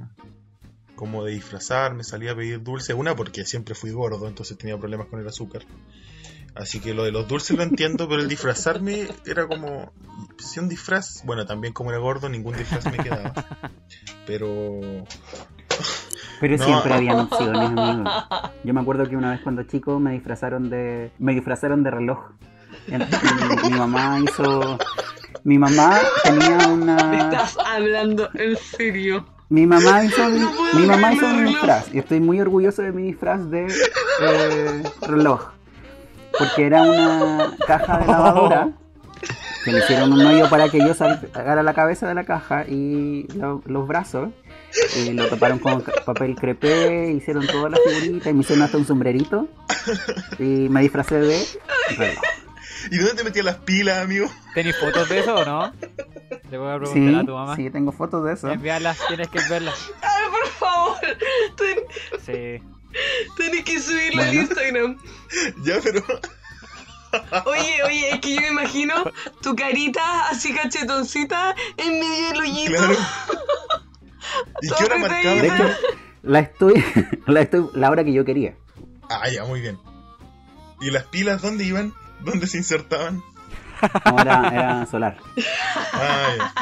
[0.95, 2.93] como de disfrazar, me salía a pedir dulce.
[2.93, 5.63] Una porque siempre fui gordo, entonces tenía problemas con el azúcar.
[6.55, 9.91] Así que lo de los dulces lo entiendo, pero el disfrazarme era como...
[10.37, 13.33] Si un disfraz, bueno, también como era gordo, ningún disfraz me quedaba.
[14.25, 15.05] Pero...
[16.39, 16.63] Pero No.
[16.63, 18.09] siempre habían opciones, amigo.
[18.63, 21.11] Yo me acuerdo que una vez cuando chico me disfrazaron de.
[21.19, 22.19] me disfrazaron de reloj.
[22.87, 22.97] Mi,
[23.71, 24.77] mi mamá hizo.
[25.43, 26.97] Mi mamá tenía una.
[27.17, 29.25] Estás hablando en serio.
[29.49, 31.93] Mi mamá hizo mi, No puedo mi mamá hizo mi disfraz.
[31.93, 33.67] Y estoy muy orgulloso de mi disfraz de
[34.21, 35.41] eh, reloj.
[36.37, 38.69] Porque era una caja de lavadora.
[39.65, 43.25] Que le hicieron un hoyo para que yo sacara la cabeza de la caja y
[43.35, 44.29] lo- los brazos.
[44.97, 48.85] Y lo taparon con papel crepé, hicieron todas las figuritas y me hicieron hasta un
[48.85, 49.47] sombrerito.
[50.39, 51.43] Y me disfracé de
[51.97, 52.23] reloj.
[52.91, 54.27] ¿Y dónde te metías las pilas, amigo?
[54.53, 55.73] ¿Tenés fotos de eso o no?
[56.51, 57.55] Le voy a preguntar Sí, a tu mamá.
[57.55, 58.51] sí, tengo fotos de eso.
[58.51, 59.75] Envíalas, tienes que verlas.
[60.01, 60.97] Ay, por favor.
[61.57, 62.63] Ten- Sí.
[63.37, 64.31] Tenés que subirlo Bueno.
[64.31, 64.97] en Instagram.
[65.63, 66.03] Ya, pero.
[67.45, 68.93] Oye, oye, es que yo me imagino
[69.41, 72.71] tu carita así cachetoncita en medio del hoyito.
[72.75, 72.95] Claro.
[74.61, 75.35] ¿Y qué hora marcaba?
[75.35, 75.69] De hecho,
[76.23, 76.83] la estoy,
[77.27, 78.55] la estoy, la hora que yo quería.
[79.09, 79.77] Ah, ya, muy bien.
[80.81, 81.93] ¿Y las pilas dónde iban?
[82.21, 83.21] ¿Dónde se insertaban?
[84.05, 85.17] No, era, era solar.
[85.93, 86.53] Ah.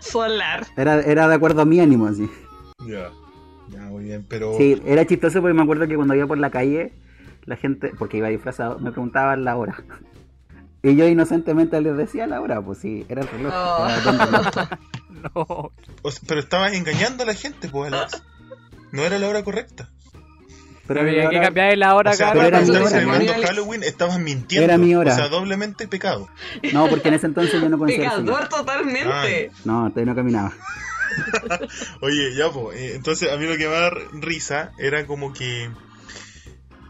[0.00, 0.66] Solar.
[0.76, 2.30] Era, era de acuerdo a mi ánimo, así.
[2.86, 3.10] Ya.
[3.68, 4.56] Ya, muy bien, pero.
[4.56, 6.92] Sí, era chistoso porque me acuerdo que cuando iba por la calle,
[7.46, 9.82] la gente, porque iba disfrazado, me preguntaban la hora.
[10.82, 13.52] Y yo inocentemente les decía la hora, pues sí, era el reloj.
[13.56, 13.86] Oh.
[13.88, 14.46] era el buen reloj.
[15.34, 15.72] No.
[16.02, 18.22] o sea, pero estabas engañando a la gente, pues, Alex.
[18.92, 19.88] No era la hora correcta.
[20.86, 23.14] Pero Había que cambiar la hora o sea, cada pero era hora.
[23.16, 23.46] Alex.
[23.46, 24.64] Halloween, estabas mintiendo.
[24.64, 25.12] Era mi hora.
[25.12, 26.28] O sea, doblemente pecado.
[26.72, 29.10] No, porque en ese entonces yo no conocía Pecador totalmente.
[29.12, 29.50] Ay.
[29.64, 30.52] No, todavía no caminaba.
[32.02, 32.78] Oye, ya, pues.
[32.78, 35.70] eh, entonces, a mí lo que me da risa era como que.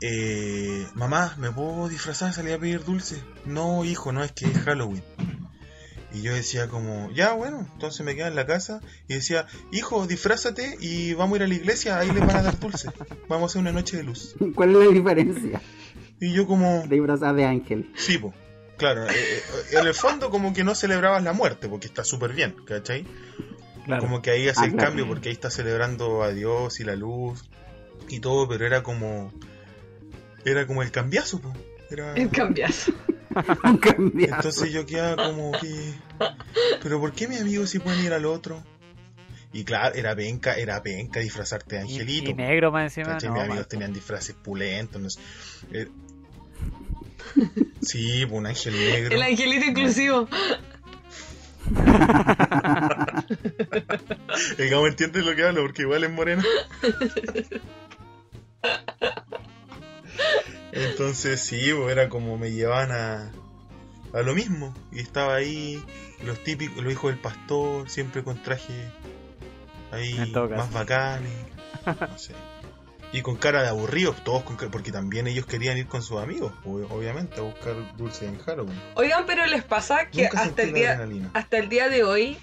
[0.03, 2.33] Eh, mamá, ¿me puedo disfrazar?
[2.33, 3.23] Salí a pedir dulce.
[3.45, 5.03] No, hijo, no, es que es Halloween.
[6.13, 10.07] Y yo decía como, ya, bueno, entonces me quedaba en la casa y decía, hijo,
[10.07, 12.91] disfrázate y vamos a ir a la iglesia, ahí les van a dar dulce.
[13.29, 14.35] Vamos a hacer una noche de luz.
[14.55, 15.61] ¿Cuál es la diferencia?
[16.21, 17.91] Y yo como, De disfrazar de ángel.
[17.97, 18.33] sí, po.
[18.79, 19.43] Claro, eh, eh,
[19.81, 23.07] en el fondo como que no celebrabas la muerte, porque está súper bien, ¿cachai?
[23.87, 24.03] Claro.
[24.03, 24.89] Como que ahí hace Ah, el claro.
[24.89, 27.45] cambio porque ahí está celebrando a Dios y la luz
[28.09, 29.33] y todo, pero era como
[30.47, 31.53] era como el cambiazo, po.
[31.91, 32.93] Era El cambiazo.
[33.65, 34.35] Un cambiazo.
[34.37, 35.93] entonces yo quedaba como que
[36.83, 38.65] pero ¿por qué mis amigos sí pueden ir al otro?
[39.53, 42.31] Y claro, era penca, era penca disfrazarte de Y, angelito.
[42.31, 43.17] y negro más encima.
[43.17, 45.21] mis amigos tenían disfraces pulentos, no sé.
[45.73, 45.89] Eh,
[47.83, 49.15] Sí, pues un ángel negro.
[49.17, 50.29] El angelito inclusivo.
[54.59, 56.43] El Gabo entiende lo que hablo porque igual es moreno.
[60.73, 63.33] Entonces sí, era como me llevaban a,
[64.13, 64.75] a lo mismo.
[64.93, 65.83] Y estaba ahí
[66.25, 68.75] los típicos, los hijos del pastor, siempre con traje
[69.93, 70.15] ahí
[70.57, 71.33] más bacanes.
[72.01, 72.35] No sé.
[73.13, 76.21] Y con cara de aburridos, todos con ca- porque también ellos querían ir con sus
[76.21, 78.79] amigos, ob- obviamente, a buscar dulce en Halloween.
[78.97, 80.75] Oigan, pero les pasa que Nunca hasta el la
[81.07, 82.37] día hasta el día de hoy,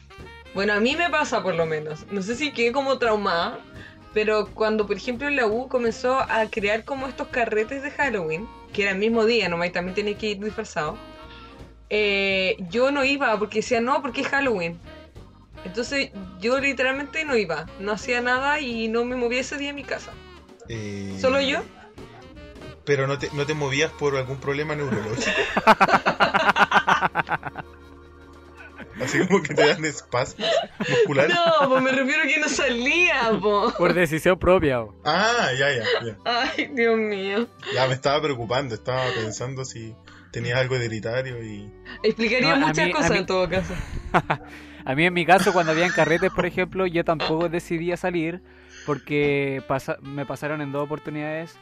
[0.55, 2.05] bueno, a mí me pasa por lo menos.
[2.11, 3.59] No sé si quedé como traumada,
[4.13, 8.83] pero cuando, por ejemplo, la U comenzó a crear como estos carretes de Halloween, que
[8.83, 10.97] era el mismo día, nomás y también tenía que ir disfrazado,
[11.89, 14.79] eh, yo no iba porque decía no, porque es Halloween.
[15.65, 19.75] Entonces yo literalmente no iba, no hacía nada y no me movía ese día en
[19.75, 20.11] mi casa.
[20.69, 21.61] Eh, ¿Solo yo?
[22.85, 25.31] Pero no te, no te movías por algún problema neurológico.
[29.01, 30.47] Así como que te dan espasmos
[30.79, 31.35] musculares.
[31.35, 33.73] No, pues me refiero a que no salía, po.
[33.77, 34.79] Por decisión propia.
[34.79, 34.95] bo.
[35.05, 36.17] Ah, ya, ya, ya.
[36.25, 37.47] Ay, Dios mío.
[37.73, 39.95] Ya me estaba preocupando, estaba pensando si
[40.31, 41.71] tenías algo hereditario y.
[42.03, 43.73] Explicaría No, a muchas mí- a cosas mí- en todo caso.
[44.85, 48.41] A mí en mi caso, cuando habían carretes, por ejemplo, yo tampoco decidía salir
[48.85, 51.55] porque pasa- me pasaron en dos oportunidades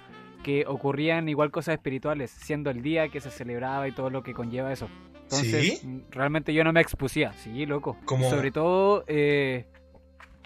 [0.44, 4.34] que ocurrían igual cosas espirituales, siendo el día que se celebraba y todo lo que
[4.34, 4.90] conlleva eso.
[5.32, 5.88] Entonces, ¿Sí?
[5.88, 7.98] mm, realmente yo no me expusía, sí, loco.
[8.06, 9.66] Como- Sobre todo, eh,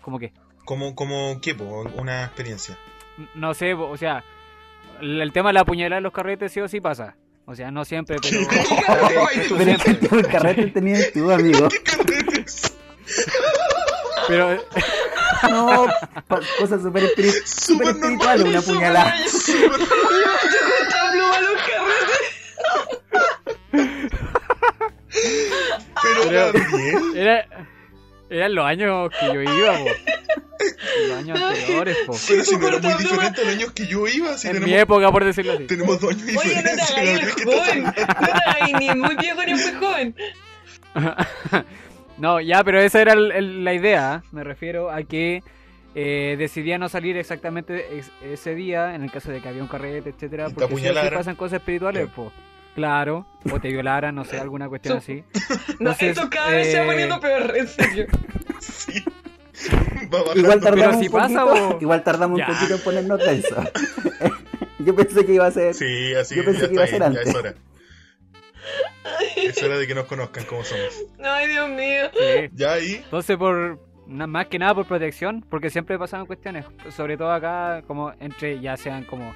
[0.01, 0.31] como que,
[0.65, 1.83] Como, como ¿qué, po?
[1.97, 2.77] Una experiencia.
[3.33, 4.23] no sé, o sea,
[5.01, 7.15] el el tema de la puñalada en los carretes sí o sí pasa.
[7.47, 8.39] O sea, no siempre, pero...
[10.17, 11.67] El carrete tenías tú, amigo.
[11.69, 12.75] ¿Qué carretes?
[14.27, 14.57] Pero,
[15.49, 15.85] No,
[16.59, 19.15] cosas súper espiri- súper Súper espirituales, una puñalada.
[26.29, 27.17] Pero también.
[27.17, 27.47] era,
[28.29, 29.85] eran los años que yo iba, po.
[31.07, 32.15] Los años anteriores, po.
[32.27, 34.59] Pero si no era muy diferente a los años que yo iba, si En mi
[34.61, 35.65] tenemos, época, por decirlo así.
[35.67, 36.95] tenemos dos años Oye, no te diferencia.
[36.95, 37.27] hagáis ¿no?
[37.27, 37.83] el ¿Qué estás joven.
[37.83, 40.15] No te hagáis ni muy viejo ni muy joven.
[42.17, 44.23] No, ya, pero esa era el- el- la idea.
[44.31, 45.43] Me refiero a que
[45.95, 49.67] eh, decidía no salir exactamente es- ese día, en el caso de que había un
[49.67, 52.29] carrete, etcétera, porque pasan cosas espirituales, pues.
[52.75, 55.23] Claro, o te violaran, no sé, alguna cuestión así.
[55.79, 58.05] No, Entonces, esto cada vez se va eh, poniendo peor, en serio.
[58.59, 59.03] Sí.
[60.35, 62.47] Igual tardamos si un pasa, poquito, igual tardamos Ya.
[62.49, 63.55] un poquito en ponernos denso.
[64.79, 65.73] Yo pensé que iba a ser.
[65.73, 67.27] Sí, así Yo pensé ya que iba a ser bien, ya antes.
[67.27, 67.53] es hora.
[69.37, 71.05] Es hora de que nos conozcan como somos.
[71.23, 72.09] Ay, Dios mío.
[72.13, 72.49] Sí.
[72.53, 77.31] Ya ahí, Entonces, por más que nada por protección, porque siempre pasaban cuestiones, sobre todo
[77.31, 79.33] acá, como entre ya sean como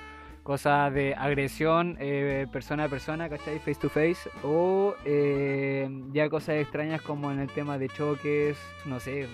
[0.53, 3.59] cosas de agresión eh, persona a persona, ¿cachai?
[3.59, 8.99] Face to face, o eh, ya cosas extrañas como en el tema de choques, no
[8.99, 9.27] sé,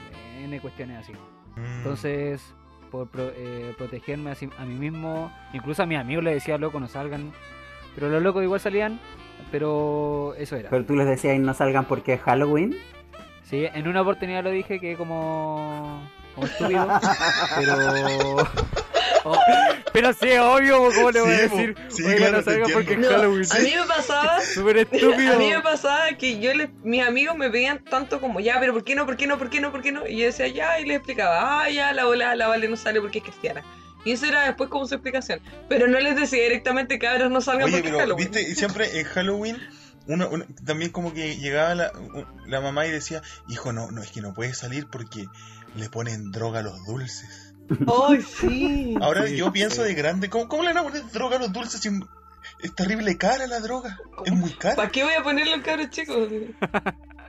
[0.43, 1.13] N cuestiones así.
[1.55, 2.53] mm, Entonces,
[2.91, 6.57] por pro- eh, protegerme a, sí- a mí mismo, incluso a mis amigos les decía,
[6.57, 7.31] loco, no salgan,
[7.95, 8.99] pero los locos igual salían,
[9.51, 10.69] pero eso era.
[10.69, 12.75] Pero tú les decías no salgan porque es Halloween.
[13.43, 16.01] Sí, en una oportunidad lo dije que como,
[16.35, 16.89] como estúpido,
[17.55, 18.84] pero...
[19.27, 19.35] Oh,
[19.93, 21.75] pero sí, obvio, ¿cómo le voy a decir?
[21.89, 22.99] sí, Oiga, claro, no salga porque es.
[22.99, 23.45] No, Halloween.
[23.51, 25.33] a mí me pasaba Súper estúpido.
[25.33, 28.73] A mí me pasaba que yo les, mis amigos me pedían tanto como, ya, pero
[28.73, 29.05] ¿por qué no?
[29.07, 29.37] ¿Por qué no?
[29.39, 29.71] ¿Por qué no?
[29.71, 30.07] ¿Por qué no?
[30.07, 33.01] Y yo decía, ya, y les explicaba, ah, ya, la bola, la Vale no sale
[33.01, 33.63] porque es cristiana.
[34.05, 35.39] Y eso era después como su explicación.
[35.67, 38.31] Pero no les decía directamente, cabros, no salgan Oye, porque es pero Halloween.
[38.31, 39.57] viste, Y siempre en Halloween,
[40.05, 41.91] uno, uno- también como que llegaba la,
[42.45, 45.25] la mamá y decía, hijo, no, no, es que no puedes salir porque
[45.75, 47.54] le ponen droga a los dulces.
[48.09, 48.95] ¡Ay, sí!
[49.01, 51.51] Ahora Sí, yo pienso de grande, ¿cómo, cómo le van a poner droga a los
[51.51, 51.89] dulces si
[52.59, 53.97] es terrible cara la droga?
[54.25, 54.75] Es muy cara.
[54.75, 56.29] ¿Para qué voy a ponerlo en cabros chicos?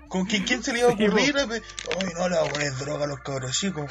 [0.08, 1.34] ¿Con quién, quién se le iba a Sí, ocurrir?
[1.36, 1.60] Ay,
[2.16, 3.90] no le va a poner droga a los cabros chicos.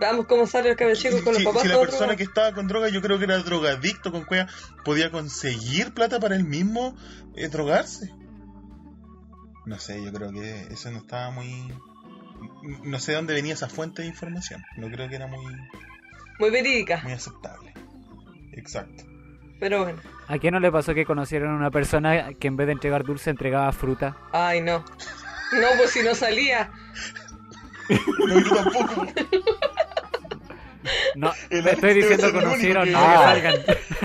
[0.00, 1.62] Vamos, ¿cómo salen los cabros chicos con los si, papás?
[1.62, 4.46] si la persona que estaba con droga, yo creo que era drogadicto con cueva,
[4.84, 6.96] podía conseguir plata para él mismo
[7.34, 8.10] eh, drogarse.
[9.66, 11.74] No sé, yo creo que eso no estaba muy.
[12.62, 14.64] No sé de dónde venía esa fuente de información.
[14.76, 15.44] No creo que era muy,
[16.38, 17.72] Muy verídica, muy aceptable.
[18.52, 19.04] Exacto.
[19.60, 20.00] pero bueno.
[20.28, 23.04] ¿A quién no le pasó que conocieron a una persona que en vez de entregar
[23.04, 24.16] dulce entregaba fruta?
[24.32, 24.78] Ay, no.
[25.52, 26.70] No, pues si no salía.
[27.88, 29.06] No, yo tampoco.
[31.16, 33.24] No, te estoy diciendo conocieron, no que- que Ah.
[33.24, 33.54] salgan.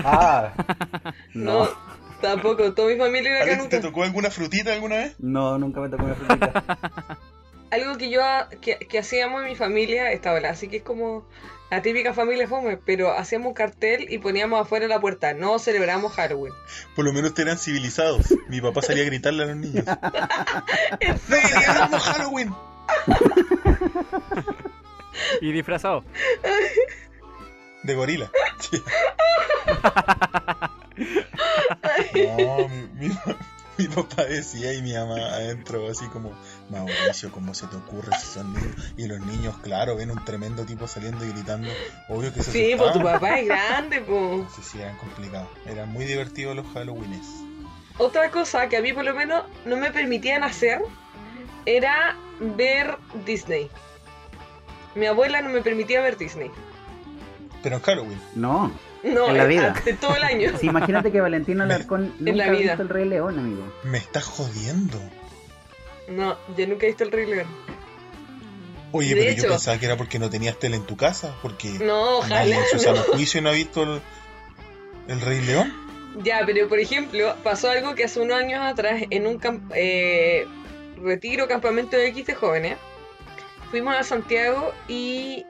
[0.04, 0.52] Ah,
[1.34, 1.68] No, no.
[2.20, 2.72] tampoco.
[2.72, 3.68] Toda mi familia era canuta.
[3.70, 5.16] ¿te tocó alguna frutita alguna vez?
[5.18, 6.62] No, nunca me tocó una frutita.
[7.74, 8.22] algo que yo
[8.60, 11.26] que, que hacíamos en mi familia esta hora, así que es como
[11.70, 16.12] la típica familia fome, pero hacíamos un cartel y poníamos afuera la puerta, no celebramos
[16.12, 16.52] Halloween.
[16.94, 18.26] Por lo menos eran civilizados.
[18.48, 19.84] Mi papá salía a gritarle a los niños.
[21.00, 21.48] ¿En ¡No serio?
[21.48, 22.54] celebramos Halloween!
[25.40, 26.04] Y disfrazado.
[27.82, 28.30] De gorila.
[32.14, 33.14] No, mi, mi-
[33.78, 36.32] mi papá decía y mi mamá adentro así como,
[36.70, 38.76] Mauricio, ¿cómo se te ocurre si son niños?
[38.96, 41.70] Y los niños, claro, ven un tremendo tipo saliendo y gritando.
[42.08, 44.52] Obvio que se Sí, pues tu papá es grande, pues.
[44.54, 45.48] Sí, sí, eran complicados.
[45.66, 47.26] Eran muy divertidos los Halloweenes.
[47.98, 50.80] Otra cosa que a mí por lo menos no me permitían hacer
[51.66, 53.70] era ver Disney.
[54.94, 56.50] Mi abuela no me permitía ver Disney.
[57.62, 58.20] Pero en Halloween.
[58.34, 58.72] No.
[59.04, 59.74] No, En la eh, vida.
[59.84, 60.50] de todo el año.
[60.58, 62.70] Sí, imagínate que Valentino Alarcón En la nunca ha vida.
[62.72, 63.72] visto el Rey León, amigo.
[63.84, 64.98] Me estás jodiendo.
[66.08, 67.46] No, yo nunca he visto el Rey León.
[68.92, 71.34] Oye, De pero hecho- yo pensaba que era porque no tenías tele en tu casa.
[71.42, 72.56] Porque No, nadie ojalá.
[72.56, 74.00] en su sano juicio no ha visto el,
[75.08, 75.72] el Rey León.
[76.22, 80.46] Ya, pero por ejemplo, pasó algo que hace unos años atrás en un camp- eh,
[81.02, 82.78] retiro, campamento de X de jóvenes.
[83.70, 85.44] Fuimos a Santiago y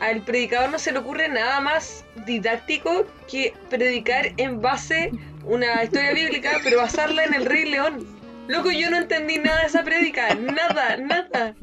[0.00, 5.10] al predicador no se le ocurre nada más didáctico que predicar en base
[5.44, 8.06] una historia bíblica, pero basarla en el Rey León.
[8.48, 11.54] Loco, yo no entendí nada de esa predica, nada, nada.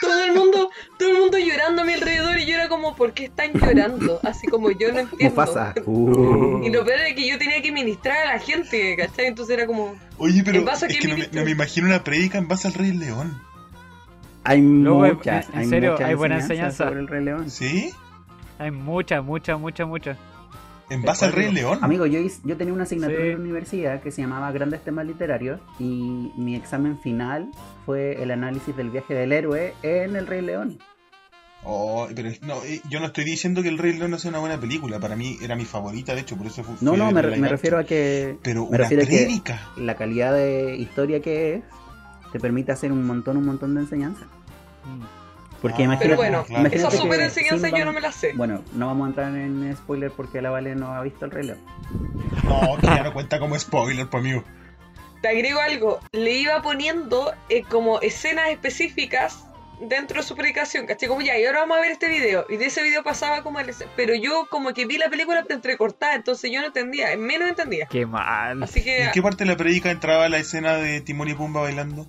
[0.00, 3.12] Todo el mundo, todo el mundo llorando a mi alrededor y yo era como, ¿por
[3.12, 4.18] qué están llorando?
[4.24, 5.30] Así como yo no entiendo.
[5.30, 5.74] Mufasa.
[5.86, 6.62] Uh.
[6.64, 9.26] Y lo peor es que yo tenía que ministrar a la gente, ¿cachai?
[9.26, 11.86] Entonces era como, Oye, pero ¿En base a es que no me, no me imagino
[11.86, 13.40] una predica en base al Rey León.
[14.44, 17.50] Hay Luego, en- mucha, en hay serio, mucha hay buena enseñanza sobre el Rey León.
[17.50, 17.90] ¿Sí?
[18.58, 20.16] Hay mucha, mucha, mucha, mucha.
[20.90, 21.50] En base al Rey.
[21.52, 21.78] León.
[21.80, 23.28] Amigo, yo, hice- yo tenía una asignatura Sí.
[23.28, 27.48] en la universidad que se llamaba Grandes Temas Literarios y mi examen final
[27.86, 30.78] fue el análisis del viaje del héroe en El Rey León.
[31.64, 34.40] Oh, pero no, eh, yo no estoy diciendo que el Rey León no sea una
[34.40, 34.98] buena película.
[34.98, 36.74] Para mí era mi favorita, de hecho, por eso fue.
[36.80, 39.40] No, no, me, re- refiero a que Pero me una refiero a que-
[39.76, 41.62] la calidad de historia que es
[42.32, 44.24] te permite hacer un montón, un montón de enseñanza.
[44.84, 45.22] Mm.
[45.62, 46.68] Porque Ah, imagínate, Pero bueno, claro.
[46.72, 48.32] esa super que enseñanza yo no me la sé.
[48.34, 51.58] Bueno, no vamos a entrar en spoiler porque la Vale no ha visto el León.
[52.42, 54.42] No, que ya no cuenta como spoiler, pues amigo.
[55.22, 59.44] Te agrego algo, le iba poniendo eh, como escenas específicas
[59.88, 61.08] dentro de su predicación, ¿cachai?
[61.08, 62.44] Como ya, y ahora vamos a ver este video.
[62.48, 63.72] Y de ese video pasaba como el...
[63.94, 67.86] Pero yo como que vi la película entrecortada, entonces yo no entendía, menos entendía.
[67.86, 68.62] Qué mal.
[68.64, 69.04] Así que...
[69.04, 72.06] ¿En qué parte de la predica entraba la escena de Timón y Pumba bailando?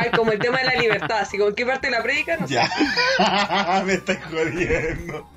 [0.00, 2.36] Ay, como el tema de la libertad, así como en qué parte de la predica,
[2.36, 2.54] no sé.
[2.54, 5.28] Ya, me estás jodiendo.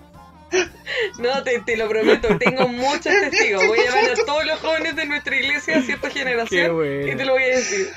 [1.19, 3.65] No, te, te lo prometo, tengo muchos testigos.
[3.67, 7.11] Voy a llamar a todos los jóvenes de nuestra iglesia, cierta Qué generación, bueno.
[7.11, 7.89] y te lo voy a decir.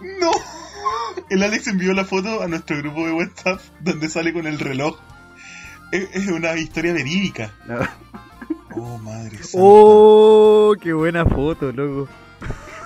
[0.00, 0.30] No.
[1.28, 4.98] El Alex envió la foto a nuestro grupo de WhatsApp donde sale con el reloj.
[5.92, 7.52] Es, es una historia verídica.
[7.66, 7.80] No.
[8.76, 9.58] Oh, madre santa.
[9.58, 12.08] Oh, qué buena foto, loco.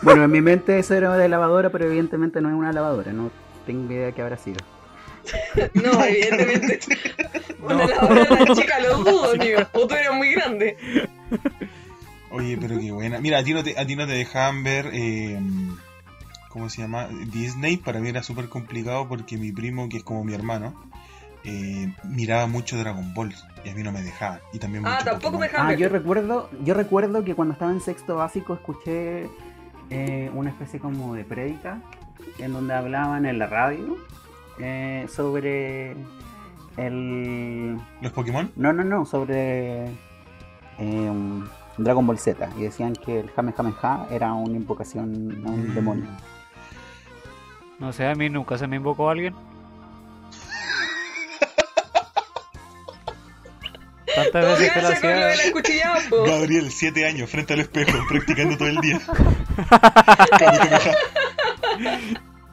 [0.03, 3.13] Bueno, en mi mente eso era de lavadora, pero evidentemente no es una lavadora.
[3.13, 3.31] No
[3.67, 4.59] tengo idea de qué habrá sido.
[5.75, 6.81] No, evidentemente.
[7.63, 9.61] Una lavadora de la chica lo dudo, amigo.
[9.73, 10.77] O tú eras muy grande.
[12.31, 13.21] Oye, pero qué buena.
[13.21, 15.39] Mira, a ti no te, a ti no te dejaban ver, eh,
[16.49, 17.09] ¿cómo se llama?
[17.33, 17.77] Disney.
[17.77, 20.75] Para mí era súper complicado porque mi primo, que es como mi hermano,
[21.45, 23.35] eh, miraba mucho Dragon Ball
[23.65, 24.41] y a mí no me dejaba.
[24.53, 27.71] Y también Ah, mucho tampoco me dejaban Ah, yo recuerdo, yo recuerdo que cuando estaba
[27.71, 29.29] en sexto básico escuché
[29.93, 31.79] eh, una especie como de prédica
[32.39, 33.97] en donde hablaban en la radio
[34.59, 35.95] eh, sobre
[36.77, 38.51] el ¿Los Pokémon?
[38.57, 39.87] no no no sobre
[40.79, 41.13] eh,
[41.79, 45.75] Dragon Ball Z y decían que el Kamehameha era una invocación a un Mm.
[45.75, 46.07] demonio.
[47.79, 49.35] No sé, a mí nunca se me invocó alguien.
[54.15, 55.33] Tantas veces que lo hacía.
[56.27, 59.01] Gabriel, 7 años, frente al espejo, practicando todo el día.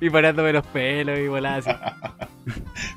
[0.02, 1.70] Y parándome los pelos y así.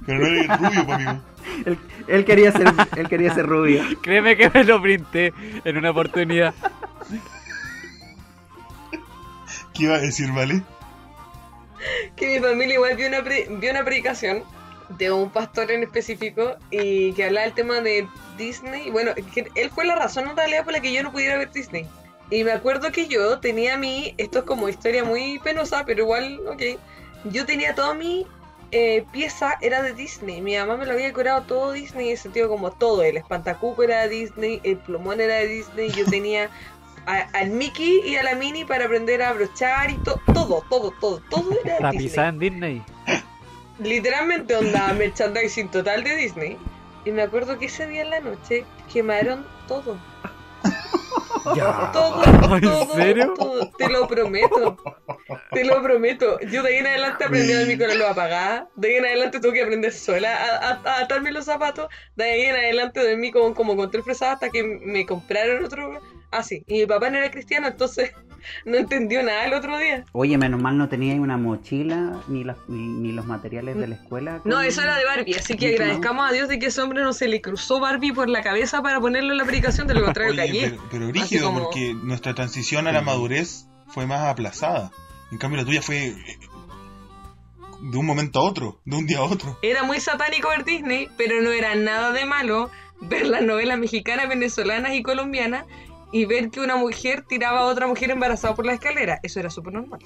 [0.07, 1.21] Pero no eres rubio, amigo.
[1.67, 3.83] Él, él quería ser él quería ser rubio.
[4.01, 5.33] Créeme que me lo printé
[5.65, 6.55] en una oportunidad.
[9.75, 10.63] ¿Qué iba a decir, vale?
[12.15, 14.45] que mi familia igual vio una, pre- vio una predicación
[14.99, 18.07] de un pastor en específico y que hablaba del tema de
[18.39, 18.91] Disney.
[18.91, 21.51] Bueno, que él fue la razón en realidad por la que yo no pudiera ver
[21.53, 21.87] Disney.
[22.31, 26.41] Y me acuerdo que yo tenía mi, esto es como historia muy penosa, pero igual,
[26.47, 26.63] ok.
[27.25, 28.27] Yo tenía toda mi
[28.71, 30.41] eh, pieza, era de Disney.
[30.41, 33.03] Mi mamá me lo había decorado todo Disney, en sentido como todo.
[33.03, 35.91] El espantacuco era de Disney, el plumón era de Disney.
[35.91, 36.49] Yo tenía
[37.07, 41.21] al Mickey y a la Minnie para aprender a abrochar y to- todo, todo, todo,
[41.29, 42.83] todo era de Disney en Disney.
[43.83, 46.57] Literalmente onda merchandising total de Disney.
[47.05, 49.97] Y me acuerdo que ese día en la noche quemaron todo.
[51.57, 51.91] Ya.
[51.93, 52.23] Todo,
[52.55, 53.35] ¿En todo, serio?
[53.37, 53.69] todo.
[53.77, 54.77] Te lo prometo.
[55.51, 56.39] Te lo prometo.
[56.41, 58.69] Yo de ahí en adelante aprendí a dormir con la luz apagada.
[58.77, 61.89] De ahí en adelante tuve que aprender sola a, a- a atarme los zapatos.
[62.15, 66.01] De ahí en adelante dormí como, como con tres fresadas hasta que me compraron otro.
[66.31, 66.63] Así.
[66.69, 68.13] y mi papá no era cristiano, entonces
[68.65, 70.05] no entendió nada el otro día.
[70.13, 73.95] Oye, menos mal no tenía una mochila ni, las- ni, ni los materiales de la
[73.97, 74.41] escuela.
[74.45, 77.13] No, eso era de Barbie, así que agradezcamos a Dios de que ese hombre no
[77.13, 80.33] se le cruzó Barbie por la cabeza para ponerlo en la aplicación, de lo contrario
[80.43, 84.91] Oye, pero, pero rígido, como- porque nuestra transición a la madurez fue más aplazada.
[85.31, 86.15] En cambio, la tuya fue eh,
[87.81, 89.59] de un momento a otro, de un día a otro.
[89.63, 92.71] Era muy satánico ver Disney, pero no era nada de malo
[93.01, 95.65] ver las novelas mexicanas, venezolanas y colombianas
[96.13, 99.19] y ver que una mujer tiraba a otra mujer embarazada por la escalera.
[99.23, 100.01] Eso era súper normal.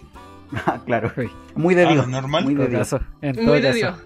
[0.67, 1.13] Ah, claro.
[1.57, 2.09] Muy de Ah, Dios.
[2.09, 2.45] normal.
[2.45, 2.95] Muy de Dios.
[3.21, 3.73] En Muy de.
[3.73, 3.99] Dios.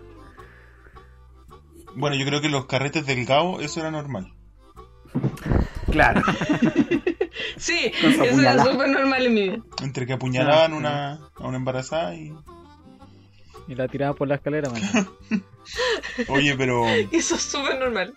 [1.94, 4.32] Bueno, yo creo que los carretes del Gao, eso era normal.
[5.90, 6.22] Claro.
[7.56, 9.58] Sí, eso era súper normal en mi vida.
[9.82, 12.32] Entre que apuñalaban Ah, una, a una embarazada y...
[13.70, 14.82] Y la tiraba por la escalera, man.
[16.28, 18.12] Oye, pero Eso es súper normal.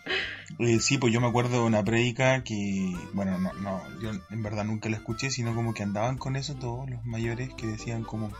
[0.58, 4.42] eh, sí, pues yo me acuerdo de una prédica que, bueno, no, no, yo en
[4.42, 8.02] verdad nunca la escuché, sino como que andaban con eso todos los mayores que decían
[8.02, 8.32] como,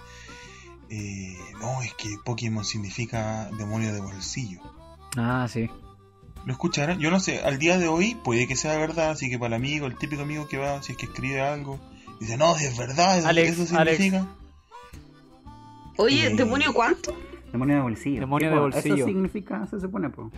[0.90, 4.62] eh, no, es que Pokémon significa demonio de bolsillo.
[5.16, 5.70] Ah, sí.
[6.48, 6.98] ¿Lo escucharon?
[6.98, 9.62] Yo no sé, al día de hoy puede que sea verdad, así que para el
[9.62, 11.80] amigo, el típico amigo que va, si es que escribe algo,
[12.20, 14.02] dice, no, es verdad, eso, Alex, eso Alex.
[15.98, 17.16] Oye, Eh, ¿demonio cuánto?
[17.52, 18.20] Demonio de bolsillo.
[18.20, 18.96] Demonio de bolsillo.
[18.96, 20.32] Eso significa, se supone, po.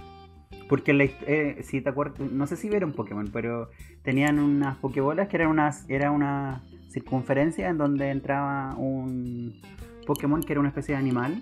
[0.68, 3.70] Porque la eh, si te acuerdas, no sé si vieron Pokémon, pero
[4.03, 9.62] tenían unas Pokébolas que eran unas, era una circunferencia en donde entraba un
[10.08, 11.41] Pokémon que era una especie de animal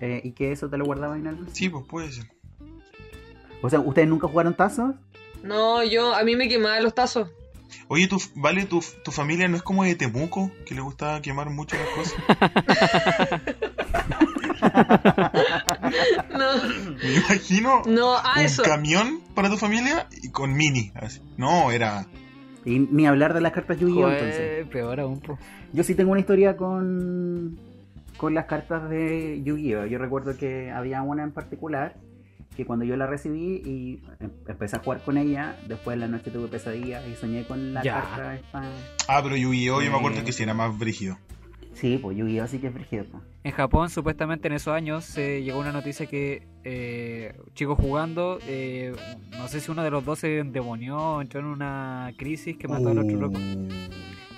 [0.00, 1.44] eh, y que eso te lo guardaba en algo.
[1.52, 2.26] Sí, pues puede ser.
[3.62, 4.94] O sea, ¿ustedes nunca jugaron tazos?
[5.42, 7.30] No, yo, a mí me quemaban los tazos.
[7.88, 11.50] Oye, tu, vale, tu, tu familia no es como de Temuco, que le gustaba quemar
[11.50, 12.14] mucho las cosas.
[16.30, 16.46] No,
[17.02, 18.62] Me imagino no, ah, un eso.
[18.62, 20.92] camión para tu familia y con mini.
[20.94, 21.20] así.
[21.36, 22.06] No, era.
[22.64, 24.10] Y ni hablar de las cartas Yu-Gi-Oh!
[24.10, 24.66] entonces.
[24.68, 25.38] Peor aún, po.
[25.72, 27.58] Yo sí tengo una historia con
[28.16, 29.86] con las cartas de Yu-Gi-Oh!
[29.86, 31.94] Yo recuerdo que había una en particular
[32.56, 36.08] que cuando yo la recibí y em- empecé a jugar con ella, después en la
[36.08, 38.00] noche tuve pesadillas y soñé con la Ya.
[38.00, 38.62] carta esta.
[39.08, 39.82] Ah, pero Yu-Gi-Oh!
[39.82, 39.98] yo me Eh.
[39.98, 41.18] acuerdo que sí era más brígido.
[41.74, 42.46] Sí, pues Yu-Gi-Oh!
[42.46, 43.04] sí que es brígido.
[43.10, 43.22] pues.
[43.44, 48.92] En Japón, supuestamente en esos años, se llegó una noticia que eh, chicos jugando, eh,
[49.38, 52.88] no sé si uno de los dos se endemonió, entró en una crisis que mató
[52.88, 53.38] al otro loco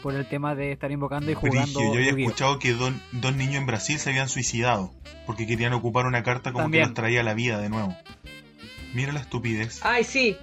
[0.03, 1.81] por el tema de estar invocando y jugando.
[1.81, 2.27] Yo había Yu-Gi-Oh.
[2.29, 4.93] escuchado que don- dos niños en Brasil se habían suicidado
[5.27, 6.85] porque querían ocupar una carta como También.
[6.85, 7.95] que los traía a la vida de nuevo.
[8.95, 10.37] Mira la estupidez, Ay, sí.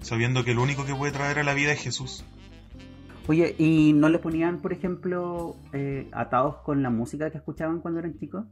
[0.00, 2.24] sabiendo que lo único que puede traer a la vida es Jesús.
[3.26, 8.00] Oye, ¿y no le ponían, por ejemplo, eh, atados con la música que escuchaban cuando
[8.00, 8.44] eran chicos?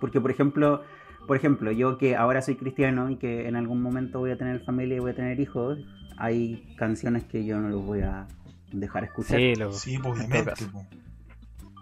[0.00, 0.82] Porque, por ejemplo,
[1.28, 4.64] por ejemplo, yo que ahora soy cristiano y que en algún momento voy a tener
[4.64, 5.78] familia y voy a tener hijos,
[6.16, 8.26] hay canciones que yo no los voy a
[8.72, 9.38] dejar escuchar.
[9.72, 10.52] Sí, pues, obviamente.
[10.56, 10.86] todo po.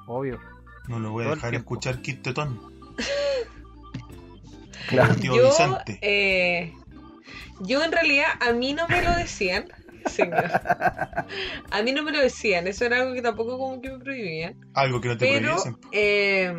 [0.07, 0.41] Obvio.
[0.89, 1.75] No lo voy a dejar tiempo.
[1.75, 2.61] escuchar Kid Tetón.
[4.89, 5.15] Claro.
[5.17, 5.99] Tío yo, Vicente.
[6.01, 6.73] eh,
[7.61, 9.67] yo en realidad, a mí no me lo decían.
[10.07, 10.45] Señor.
[11.71, 12.67] A mí no me lo decían.
[12.67, 14.57] Eso era algo que tampoco como que me prohibían.
[14.73, 15.77] Algo que no te Pero, prohibiesen.
[15.93, 16.55] eh,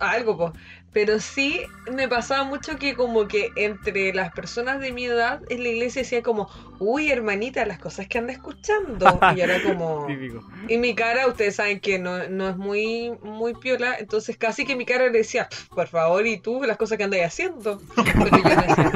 [0.00, 0.52] algo, pues.
[0.94, 1.60] Pero sí
[1.92, 6.02] me pasaba mucho que como que entre las personas de mi edad en la iglesia
[6.02, 9.18] decía como, uy hermanita, las cosas que anda escuchando.
[9.36, 10.06] Y era como...
[10.08, 10.42] Típico.
[10.68, 14.76] Y mi cara, ustedes saben que no, no es muy, muy piola, entonces casi que
[14.76, 17.82] mi cara le decía, "Pf, por favor, ¿y tú las cosas que andáis haciendo?
[17.96, 18.92] Pero yo no decía.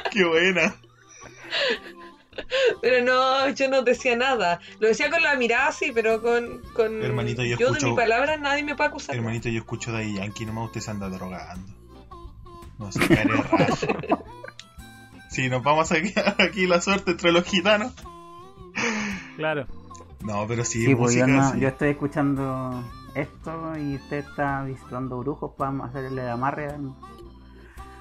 [0.12, 0.76] Qué buena.
[2.82, 4.60] Pero no, yo no decía nada.
[4.78, 8.36] Lo decía con la mirada, sí, pero con, con Hermanito, yo de escucho- mi palabra
[8.36, 9.16] nadie me puede acusar.
[9.16, 11.72] Hermanito, yo escucho de Yankee, nomás usted se anda drogando.
[12.78, 14.24] No sé, care rayo.
[15.30, 17.92] Sí, nos vamos a quedar aquí la suerte entre los gitanos.
[19.36, 19.66] Claro.
[20.22, 21.60] No, pero sí, Sí, pues yo, música, no- sí.
[21.60, 26.68] yo estoy escuchando esto y usted está visitando brujos para hacerle amarre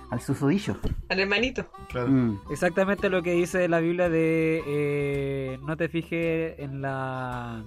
[0.09, 0.77] al, susodillo.
[1.09, 1.65] Al hermanito.
[1.89, 2.09] Claro.
[2.09, 2.39] Mm.
[2.51, 7.63] Exactamente lo que dice la Biblia de eh, no te fijes en la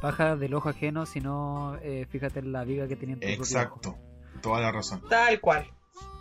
[0.00, 3.34] paja del ojo ajeno, sino eh, fíjate en la viga que tiene en tu ojo.
[3.34, 3.96] Exacto.
[4.40, 5.02] Toda la razón.
[5.08, 5.66] Tal cual.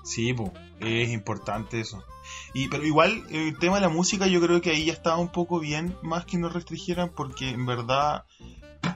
[0.03, 2.03] Sí, po, es importante eso.
[2.53, 5.31] Y pero igual el tema de la música yo creo que ahí ya estaba un
[5.31, 8.23] poco bien, más que nos restringieran porque en verdad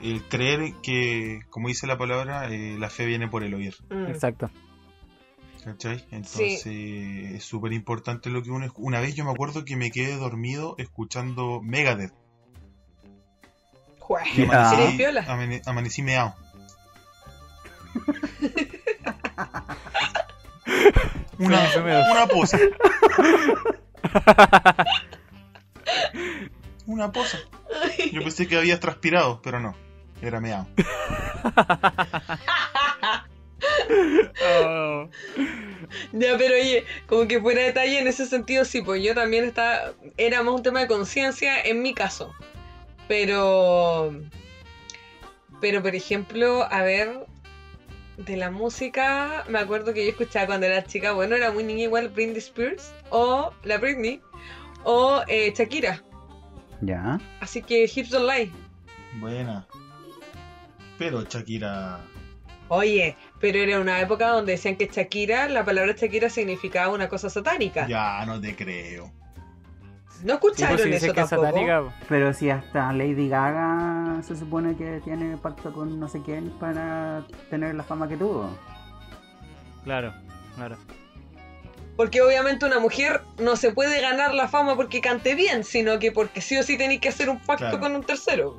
[0.00, 3.74] el creer que, como dice la palabra, eh, la fe viene por el oír.
[3.90, 4.06] Mm.
[4.06, 4.50] Exacto.
[5.64, 6.04] ¿Cachai?
[6.10, 8.66] Entonces es súper importante lo que uno...
[8.66, 12.12] escu- Una vez yo me acuerdo que me quedé dormido escuchando Megadeth.
[14.34, 14.44] Y Ah.
[14.44, 15.22] ¿Eres amanecí, piola?
[15.26, 16.34] amane- amanecí meado.
[21.38, 21.60] Una,
[22.12, 22.58] una poza.
[26.86, 27.38] Una poza.
[28.12, 29.74] Yo pensé que habías transpirado, pero no.
[30.20, 30.68] Era meado.
[34.44, 35.08] Oh.
[36.12, 39.92] Ya, pero oye, como que fuera detalle en ese sentido, sí, pues yo también estaba,
[40.16, 42.34] era más un tema de conciencia en mi caso.
[43.08, 44.14] Pero,
[45.60, 47.26] pero por ejemplo, a ver,
[48.16, 51.84] de la música, me acuerdo que yo escuchaba cuando era chica, bueno, era muy niña
[51.84, 54.20] igual Britney Spears, o la Britney,
[54.84, 56.02] o eh, Shakira.
[56.80, 57.20] Ya.
[57.40, 58.50] Así que Hips Don't Lie.
[59.20, 59.66] Buena.
[60.98, 62.00] Pero Shakira.
[62.74, 67.28] Oye, pero era una época donde decían que Shakira, la palabra Shakira significaba una cosa
[67.28, 67.86] satánica.
[67.86, 69.12] Ya no te creo.
[70.24, 71.42] ¿No Sí, pues, escucharon si dice eso tampoco?
[71.46, 76.48] satánica, Pero si hasta Lady Gaga se supone que tiene pacto con no sé quién
[76.58, 78.48] para tener la fama que tuvo.
[79.84, 80.14] claro,
[80.56, 80.76] claro.
[81.94, 86.10] Porque obviamente una mujer no se puede ganar la fama porque cante bien, sino que
[86.10, 87.80] porque sí o sí tenéis que hacer un pacto Claro.
[87.80, 88.56] con un tercero.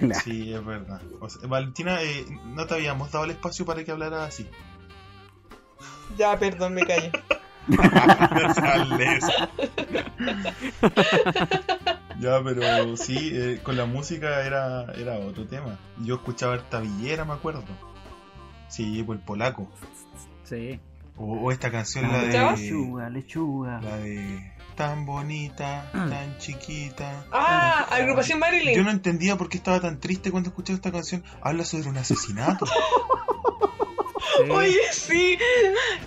[0.24, 1.00] Sí, es verdad.
[1.20, 4.48] O sea, Valentina, eh, no te habíamos dado el espacio para que hablaras así.
[6.16, 7.10] Ya, perdón, me callo.
[12.20, 15.78] Ya, pero sí, eh, con la música era, era otro tema.
[15.98, 17.64] Yo escuchaba harta Villera, me acuerdo.
[18.68, 19.68] Sí, pues el polaco.
[20.44, 20.80] Sí.
[21.16, 22.58] O, o esta canción, la ¿Escuchabas?
[22.60, 22.64] de.
[22.66, 23.80] Lechuga, lechuga.
[23.80, 24.52] La de.
[24.80, 27.26] Tan bonita, tan chiquita.
[27.30, 28.74] Ah, agrupación Marilyn.
[28.74, 31.22] Yo no entendía por qué estaba tan triste cuando escuchaba esta canción.
[31.42, 32.64] Habla sobre un asesinato.
[34.38, 34.50] sí.
[34.50, 35.36] Oye, sí,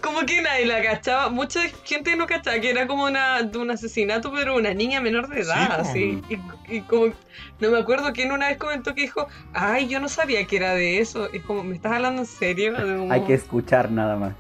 [0.02, 1.30] como que nadie la cachaba.
[1.30, 5.30] Mucha gente no cachaba que era como una, de un asesinato, pero una niña menor
[5.30, 6.24] de edad, Sí, así.
[6.68, 7.14] Y, y como,
[7.60, 10.74] no me acuerdo quién una vez comentó que dijo, ay, yo no sabía que era
[10.74, 11.32] de eso.
[11.32, 12.74] Es como, ¿me estás hablando en serio?
[12.74, 14.34] Como, Hay que escuchar nada más.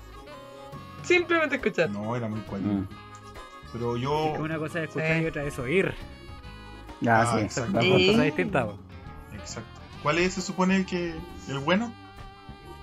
[1.03, 1.91] Simplemente escuchar.
[1.91, 2.63] No, era muy cual.
[2.63, 3.02] Mm.
[3.73, 4.33] Pero Es yo.
[4.35, 5.23] que una cosa es escuchar Sí.
[5.23, 5.93] y otra es oír.
[7.01, 7.43] Ya, Ah, sí.
[7.43, 7.73] exacto.
[7.79, 8.65] cosas distintas.
[8.65, 8.79] po.
[9.33, 9.81] Exacto.
[10.03, 11.13] ¿Cuál es, se supone, el que
[11.49, 11.91] el bueno?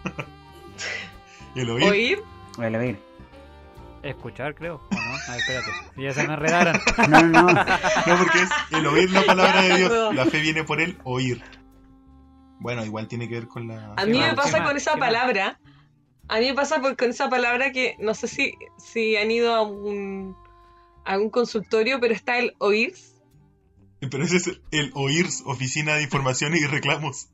[1.54, 1.84] el oír.
[1.90, 2.22] Oír.
[2.58, 2.98] El oír.
[4.02, 4.76] Escuchar, creo.
[4.90, 5.00] ¿O no?
[5.00, 5.70] A ver, espérate.
[5.94, 6.80] Si ya se me enredaron.
[7.08, 7.52] No, no, no.
[7.52, 10.14] No, porque es el oír la palabra de Dios.
[10.14, 11.42] La fe viene por el oír.
[12.60, 13.94] Bueno, igual tiene que ver con la.
[13.96, 15.58] A mí ¿Qué me pasa ¿Qué con esa palabra.
[16.28, 19.52] A mí me pasa por- con esa palabra que no sé si, si han ido
[19.54, 20.36] a un,
[21.04, 22.94] a un consultorio, pero está el oír.
[24.00, 27.28] Pero ese es el, oír, Oficina de Información y Reclamos.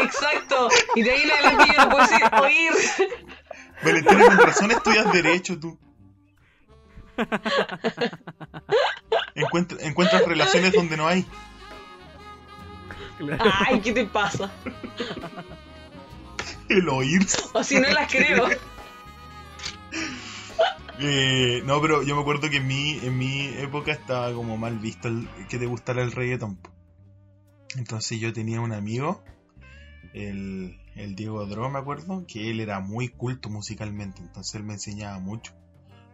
[0.00, 0.68] Exacto.
[0.94, 2.72] Y de ahí la adelante yo no puedo decir oír.
[3.82, 5.78] Valentina, con razón estudias Derecho tú.
[9.34, 11.26] Encuentra- encuentras relaciones donde no hay.
[13.66, 14.50] Ay, ¿qué te pasa?
[16.68, 17.26] El oír.
[17.54, 18.46] O si no las creo.
[21.00, 24.78] Eh, no, pero yo me acuerdo que en mi, en mi época estaba como mal
[24.78, 26.56] visto el, que te gustara el reggaetón.
[26.56, 26.70] po.
[27.76, 29.22] Entonces yo tenía un amigo,
[30.12, 34.20] el, el Diego Dro, me acuerdo, que él era muy culto musicalmente.
[34.20, 35.52] Entonces él me enseñaba mucho,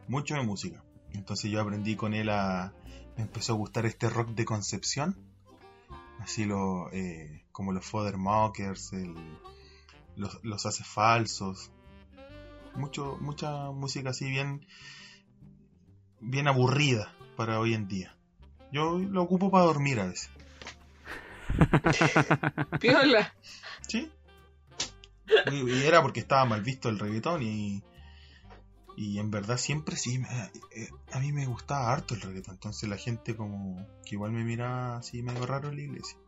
[0.06, 0.84] mucho de música.
[1.12, 2.74] Entonces yo aprendí con él a...
[3.16, 5.16] Me empezó a gustar este rock de Concepción.
[6.18, 9.14] Así lo, eh, como los Fothermockers, el,
[10.16, 11.70] los, los Hace Falsos.
[12.76, 14.66] Mucho, mucha música así bien,
[16.20, 18.14] bien aburrida para hoy en día.
[18.72, 20.30] Yo lo ocupo para dormir a veces.
[22.80, 23.32] Piola.
[23.88, 24.10] ¿Sí?
[25.52, 27.82] Y, y era porque estaba mal visto el reggaetón y,
[28.96, 30.28] y en verdad siempre sí, me-
[30.74, 32.54] eh, a mí me gustaba harto el reggaetón.
[32.54, 36.18] Entonces la gente como que igual me miraba así medio raro en la iglesia.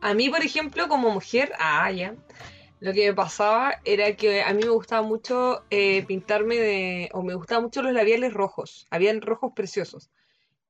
[0.00, 2.14] A mí, por ejemplo, como mujer, ah, ya.
[2.84, 7.08] Lo que me pasaba era que a mí me gustaba mucho eh, pintarme de.
[7.14, 8.86] o me gustaban mucho los labiales rojos.
[8.90, 10.10] Habían rojos preciosos.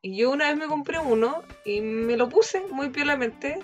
[0.00, 3.58] Y yo una vez me compré uno y me lo puse muy piolamente,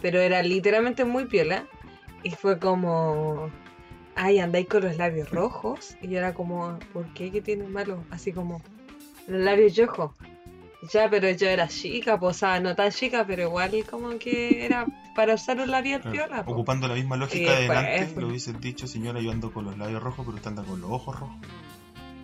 [0.00, 1.66] pero era literalmente muy piola.
[2.22, 3.50] Y fue como.
[4.14, 5.94] Ay, andáis con los labios rojos.
[6.00, 7.30] Y era como, ¿por qué?
[7.30, 8.02] ¿Qué tiene malo?
[8.08, 8.62] Así como,
[9.26, 10.12] los labios rojos.
[10.92, 14.64] Ya, pero yo era chica, pues, o sea, no tan chica, pero igual como que
[14.64, 16.44] era para usar los labios Claro, piola.
[16.44, 16.52] po.
[16.52, 18.16] Ocupando la misma lógica de delante, pues.
[18.16, 20.90] lo hubiese dicho, señora, yo ando con los labios rojos, pero usted anda con los
[20.90, 21.36] ojos rojos.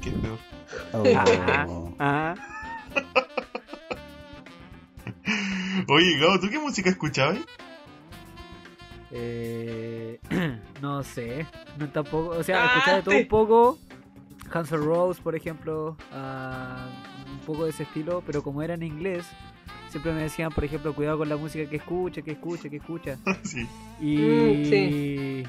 [0.02, 0.38] ¿Qué es peor?
[0.94, 1.94] Oh.
[1.98, 2.34] Ah,
[5.88, 7.38] Oye, Gabo, ¿tú qué música escuchabas?
[9.10, 10.18] eh,
[10.82, 11.46] no sé.
[11.78, 12.30] No tampoco.
[12.30, 13.78] O sea, Ah, escuchaba de todo un poco.
[14.52, 15.96] Hansel Rose, por ejemplo.
[16.12, 17.05] ah, un
[17.46, 18.22] poco de ese estilo.
[18.26, 19.26] Pero como era en inglés.
[19.88, 23.16] Siempre me decían, por ejemplo, cuidado con la música que escucha, que escucha, que escucha.
[23.42, 23.66] sí.
[24.00, 25.44] Y, Mm, sí.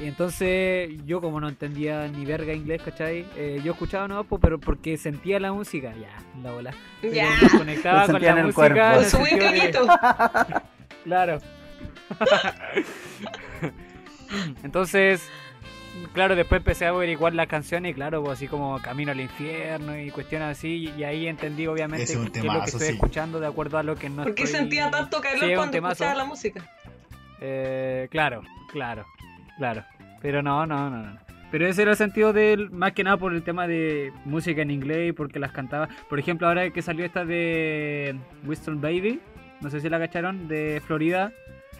[0.00, 3.26] y entonces yo como no entendía ni verga inglés, ¿cachai?
[3.36, 6.72] Eh, yo escuchaba no, po, pero porque sentía la música, ya, la bola.
[7.02, 10.62] Pero Ya, me conectaba con sentía la en el música.
[11.04, 11.38] Claro.
[14.62, 15.28] Entonces,
[16.12, 19.98] claro, después empecé a averiguar las canciones y claro, pues, así como Camino al Infierno
[19.98, 22.92] y cuestiones así, y ahí entendí obviamente es qué es lo que estoy sí.
[22.94, 25.70] escuchando de acuerdo a lo que no ¿Por qué estoy- sentía tanto calor Sí, cuando
[25.72, 25.92] temazo.
[25.92, 26.62] escuchaba la música?
[27.40, 29.04] Eh, claro, claro,
[29.58, 29.84] claro.
[30.20, 31.18] Pero no, no, no, no.
[31.50, 34.70] Pero ese era el sentido del, más que nada por el tema de música en
[34.70, 35.88] inglés y porque las cantaba.
[36.08, 38.14] Por ejemplo, ahora que salió esta de
[38.46, 39.20] Winston Baby,
[39.60, 41.30] no sé si la cacharon, de Florida,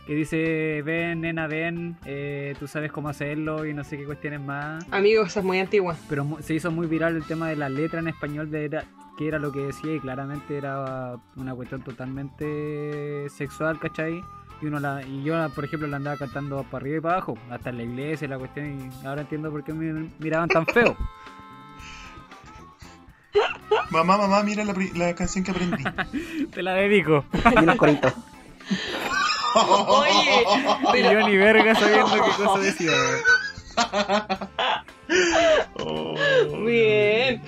[0.07, 4.41] que dice, ven, nena, ven, eh, tú sabes cómo hacerlo y no sé qué cuestiones
[4.41, 4.85] más.
[4.91, 5.97] Amigo, esa es muy antigua.
[6.09, 8.85] Pero se hizo muy viral el tema de la letra en español, de era,
[9.17, 14.23] que era lo que decía y claramente era una cuestión totalmente sexual, ¿cachai?
[14.61, 17.39] Y, uno la, y yo, por ejemplo, la andaba cantando para arriba y para abajo,
[17.51, 20.97] hasta en la iglesia, la cuestión, y ahora entiendo por qué me miraban tan feo.
[23.91, 25.85] Mamá, mamá, mira la, la canción que aprendí.
[26.51, 27.25] Te la dedico.
[27.61, 28.13] Y los coritos.
[29.55, 30.45] Oye,
[30.93, 32.93] pero yo ni verga sabiendo qué cosa decía.
[35.79, 36.15] Oh.
[36.65, 37.43] bien.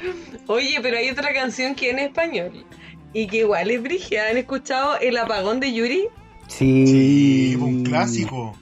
[0.46, 2.64] Oye, pero hay otra canción que es en español
[3.12, 4.28] y que igual es brigia.
[4.28, 6.08] ¿Han escuchado El apagón de Yuri?
[6.48, 6.86] Sí.
[6.86, 8.54] Sí, un clásico.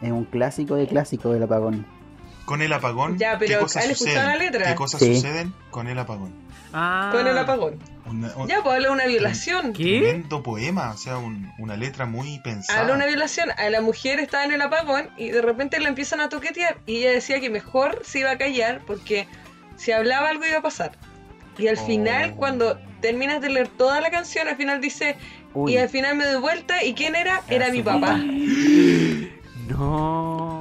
[0.00, 1.86] Es un clásico de clásico del apagón.
[2.44, 4.38] Con el apagón, Ya, pero ¿qué cosas ¿han escuchado suceden?
[4.38, 4.66] la letra?
[4.68, 5.14] ¿Qué cosas Sí.
[5.14, 6.32] suceden con el apagón?
[6.72, 7.78] Ah, Con el apagón.
[8.06, 9.72] Una- un Ya, pues habla de una violación.
[9.72, 10.00] ¿Qué?
[10.00, 12.80] tremendo poema, o sea, un- una letra muy pensada.
[12.80, 13.50] Habla de una violación.
[13.56, 16.78] A la mujer estaba en el apagón y de repente la empiezan a toquetear.
[16.86, 19.26] Y ella decía que mejor se iba a callar porque
[19.76, 20.92] si hablaba algo iba a pasar.
[21.58, 21.86] Y al Oh.
[21.86, 25.16] final, cuando terminas de leer toda la canción, al final dice,
[25.54, 27.42] Uy, y al final me doy vuelta y ¿quién era?
[27.48, 28.00] Era Era mi papá.
[28.00, 28.16] papá.
[29.68, 30.59] No.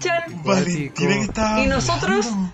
[0.00, 0.42] Chan.
[0.44, 2.52] Valentina, ¿qué estaba Y nosotros- hablando?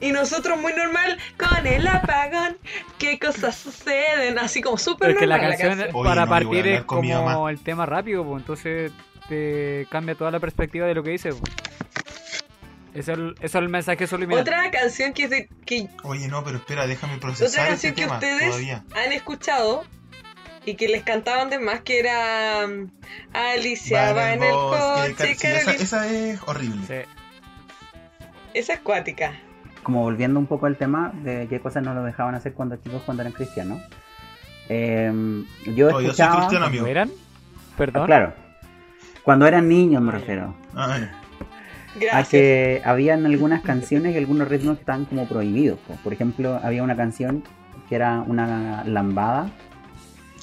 [0.00, 2.58] Y nosotros muy normal con el apagón.
[2.98, 4.38] ¿Qué cosas suceden?
[4.38, 5.96] Así como súper es que la normal la canción, canción.
[6.00, 7.50] Oye, para no, partir es como mamá.
[7.50, 8.92] el tema rápido, pues entonces
[9.28, 11.30] te cambia toda la perspectiva de lo que dice.
[11.30, 11.42] pues.
[12.92, 14.42] Eso es el, eso es el mensaje subliminal.
[14.42, 17.94] Otra canción que, es de- que Oye, no, pero espera, déjame procesar otra este canción
[17.94, 18.84] que tema ustedes todavía.
[19.06, 19.84] han escuchado
[20.66, 22.88] y que les cantaban de más que era um,
[23.32, 25.46] Alicia va en el coche, sí,
[25.82, 26.86] esa, es horrible.
[26.86, 27.08] Sí.
[28.54, 29.32] Esa es cuática.
[29.82, 33.02] como volviendo un poco al tema de qué cosas no lo dejaban hacer cuando chicos
[33.04, 33.82] cuando eran cristianos.
[34.68, 35.12] Eh,
[35.74, 36.36] yo soy escuchaba.
[36.36, 36.82] cristiano, amigo.
[36.84, 37.10] ¿Cómo eran?
[37.10, 38.06] Ah, Perdón.
[38.06, 38.32] claro.
[39.22, 40.54] Cuando eran niños me refiero.
[40.74, 42.28] Ay, A Gracias.
[42.28, 45.78] que habían algunas canciones y algunos ritmos que estaban como prohibidos.
[45.80, 45.94] po.
[46.02, 47.44] Por ejemplo, había una canción
[47.88, 49.50] que era una lambada,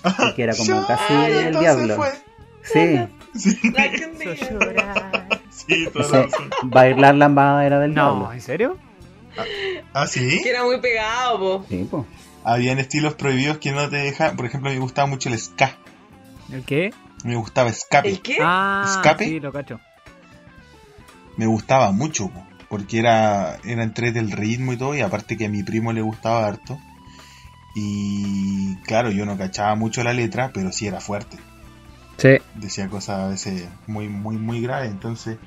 [0.32, 1.96] y que era como casi Ah, el diablo.
[1.96, 2.12] fue.
[2.64, 3.00] Sí,
[3.34, 3.56] Sí,
[5.52, 5.88] sí,
[6.64, 8.34] bailar lambada era del No, diablo.
[8.34, 8.78] ¿en serio?
[9.94, 10.42] ¿Ah, sí?
[10.44, 11.66] Que era muy pegado, po.
[11.70, 12.06] Sí, pues.
[12.44, 14.36] Habían estilos prohibidos que no te dejan.
[14.36, 15.78] Por ejemplo, me gustaba mucho el ska.
[16.52, 16.94] ¿El qué?
[17.24, 18.10] Me gustaba escape.
[18.10, 18.38] ¿El qué?
[18.42, 19.26] Ah, ¿Escape?
[19.26, 19.80] sí, lo cacho.
[21.38, 25.46] Me gustaba mucho, po, porque era, era entre del ritmo y todo, y aparte que
[25.46, 26.78] a mi primo le gustaba harto.
[27.76, 31.38] Y claro, yo no cachaba mucho la letra, pero sí era fuerte.
[32.18, 32.38] Sí.
[32.56, 35.38] Decía cosas a veces muy, muy, muy graves, entonces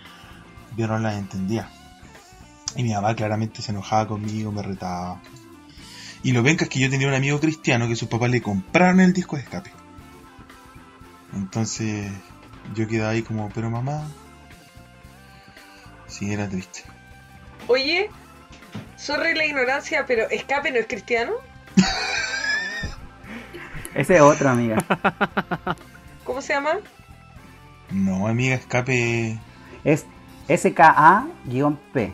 [0.77, 1.69] yo no las entendía.
[2.77, 5.21] Y mi mamá claramente se enojaba conmigo, me retaba.
[6.23, 9.01] Y lo venca es que yo tenía un amigo cristiano que sus papás le compraron
[9.01, 9.71] el disco de escape.
[11.35, 12.11] Entonces
[12.75, 14.09] yo quedaba ahí como, pero mamá.
[16.07, 16.83] Sí, era triste.
[17.67, 18.09] Oye,
[18.97, 21.33] sorry la ignorancia, pero ¿Escape no es cristiano?
[23.95, 24.79] Ese es otro, amiga.
[26.25, 26.79] ¿Cómo se llama?
[27.91, 29.39] No, amiga, escape.
[29.85, 30.07] Es
[30.49, 32.13] SKA-P.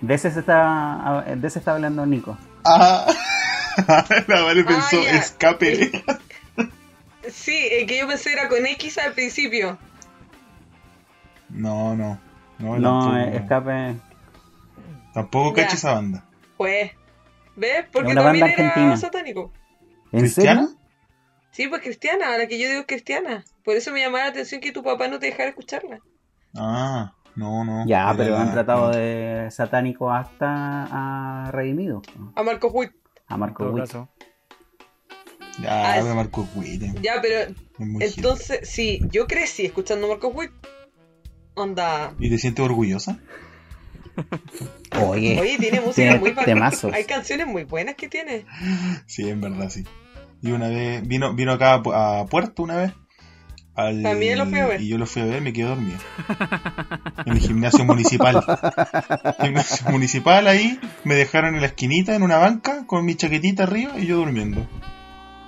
[0.00, 2.36] De ese se está, de ese está hablando Nico.
[2.64, 3.06] Ah,
[4.26, 5.10] la Vale pensó ya.
[5.12, 6.02] escape.
[7.30, 9.78] Sí, el que yo pensé era con X al principio.
[11.50, 12.18] No, no.
[12.58, 13.96] No, No, tampoco, eh, escape.
[15.14, 15.64] tampoco Ya.
[15.64, 16.24] cacho esa banda.
[16.56, 16.90] Pues,
[17.56, 17.84] ¿ves?
[17.92, 18.96] Porque Una también banda era argentina.
[18.96, 19.52] satánico.
[20.12, 20.62] ¿En ¿Cristiana?
[20.66, 20.80] serio?
[21.50, 23.44] Sí, pues cristiana, la que yo digo es cristiana.
[23.64, 26.00] Por eso me llamaba la atención que tu papá no te dejara escucharla.
[26.54, 27.86] Ah, no, no.
[27.86, 30.84] Ya, Era pero la- han tratado de satánico hasta
[31.46, 32.02] a redimido.
[32.34, 32.92] A Marco Witt.
[33.26, 33.90] A Marco Witt.
[35.62, 36.82] Ya, Ah, pero Marco Witt.
[36.82, 37.54] es Ya, pero
[38.00, 40.52] entonces, sí, yo crecí escuchando a Marco Witt.
[41.54, 42.14] Onda.
[42.18, 43.18] ¿Y te sientes orgullosa?
[45.02, 46.70] Oye, Oye, tiene música Tiene muy bacana.
[46.92, 48.44] Hay canciones muy buenas que tiene.
[49.06, 49.84] Sí, en verdad, sí.
[50.42, 52.92] Y una vez, vino, vino acá a, Pu- a Puerto una vez.
[53.74, 54.80] al- También lo fui a ver.
[54.80, 55.98] Y yo lo fui a ver, me quedé dormido.
[57.24, 58.42] En el gimnasio municipal.
[59.40, 63.98] gimnasio municipal ahí, me dejaron en la esquinita, en una banca, con mi chaquetita arriba
[63.98, 64.66] y yo durmiendo.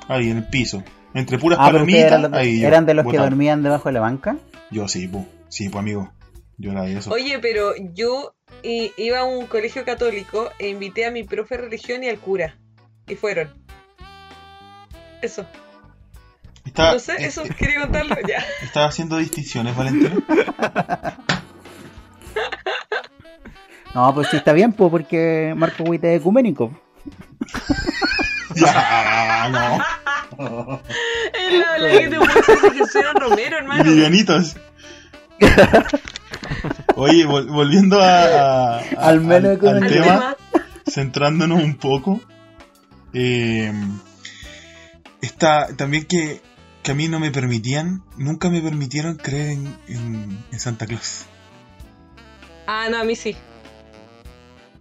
[0.08, 0.82] Ahí, en el piso.
[1.14, 4.00] Entre puras ah, palomitas, eran, ahí yo, eran de los que dormían debajo de la
[4.00, 4.36] banca.
[4.70, 5.24] Yo sí, pues.
[5.48, 6.12] Sí, pues amigo.
[6.58, 7.10] Yo era de eso.
[7.10, 11.62] Oye, pero yo i- iba a un colegio católico e invité a mi profe de
[11.62, 12.56] religión y al cura.
[13.06, 13.52] Y fueron.
[15.22, 15.46] Eso.
[16.64, 18.16] Estaba, No sé, eso eh, quería contarlo.
[18.26, 18.44] Ya.
[18.62, 20.16] estaba haciendo distinciones, Valentina.
[23.94, 26.70] No, pues sí está bien, pues, porque Marco Witt es ecuménico.
[28.54, 29.48] ya,
[30.38, 30.80] no.
[31.32, 33.82] Es la que te que soy un Romero, hermano.
[33.84, 34.56] Livianitos.
[36.96, 40.66] Oye, vol- volviendo a, a- a- Al menos al, con al el tema, tema.
[40.90, 42.20] centrándonos un poco.
[43.12, 43.72] eh,
[45.20, 46.40] está también que,
[46.82, 51.26] que a mí no me permitían, nunca me permitieron creer en, en- en Santa Claus.
[52.66, 53.36] Ah, no, a mí sí.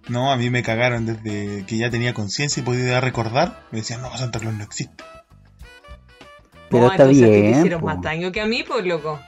[0.10, 3.64] No, a mí me cagaron desde que ya tenía conciencia y podía recordar.
[3.72, 5.04] Me decían, no, Santa Claus no existe.
[6.70, 7.52] Pero No, está ti te bien.
[7.60, 7.88] hicieron po.
[7.88, 9.20] más daño que a mí, pues loco.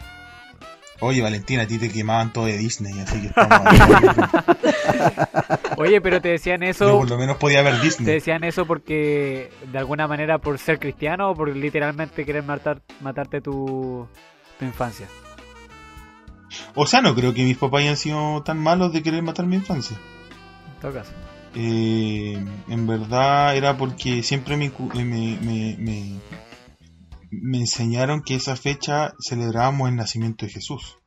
[1.01, 3.61] Oye, Valentina, a ti te quemaban todo de Disney, así que estamos.
[5.77, 6.97] Oye, pero te decían Yo eso.
[6.97, 8.13] por lo menos podía ver ¿Te Disney.
[8.15, 13.41] decían eso porque de alguna manera por ser cristiano o por literalmente querer matar, matarte
[13.41, 14.07] tu,
[14.57, 15.07] tu infancia?
[16.75, 19.55] O sea, no creo que mis papás hayan sido tan malos de querer matar mi
[19.55, 19.97] infancia.
[20.75, 21.11] En todo caso.
[21.55, 25.03] Eh, en verdad era porque siempre me, me,
[25.41, 26.19] me, me-
[27.31, 30.97] me enseñaron que esa fecha celebrábamos el nacimiento de Jesús.